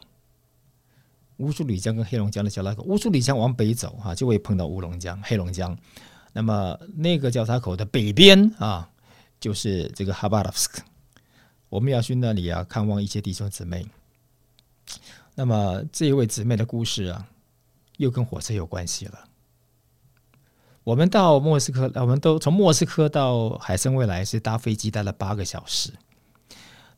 [1.38, 5.78] 乌苏里江跟黑龙江的交叉口，乌苏里江往北走啊，就会碰到乌龙江、黑龙江。
[6.34, 8.89] 那么那个交叉口的北边啊，
[9.39, 10.82] 就是这个哈巴拉斯克。
[11.70, 13.88] 我们要去那里啊，看望一些弟兄姊妹。
[15.36, 17.28] 那么这一位姊妹的故事啊，
[17.98, 19.28] 又跟火车有关系了。
[20.86, 25.92] 我们到莫斯科，我们都从莫斯科到海参未来是搭飞机待了八个小时。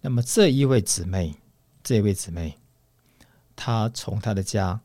[0.02, 1.36] 那么这一位姊妹，
[1.84, 2.58] 这一位姊妹，
[3.56, 4.80] 她从她的家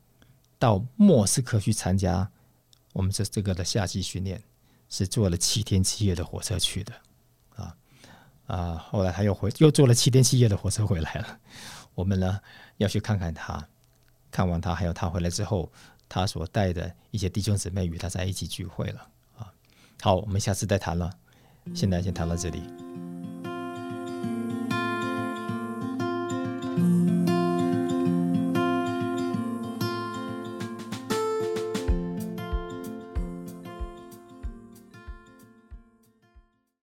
[0.59, 2.31] 到莫斯科去参加
[2.93, 4.43] 我们这这个的夏季训练，
[4.89, 6.93] 是坐了七天七夜的火车去的。
[7.57, 7.77] 啊
[8.47, 11.39] 啊，后来她又回又坐了七天七夜的火车回来了。
[11.95, 12.41] 我们呢
[12.83, 13.66] 要去看看他，
[14.30, 15.70] 看完他，还有他回来之后，
[16.09, 19.07] 他所带的一些弟兄姊妹与他在一起聚会了
[19.39, 19.53] 啊。
[20.03, 21.11] 好，我们下次再谈了，
[21.74, 22.62] 现在先谈到这里。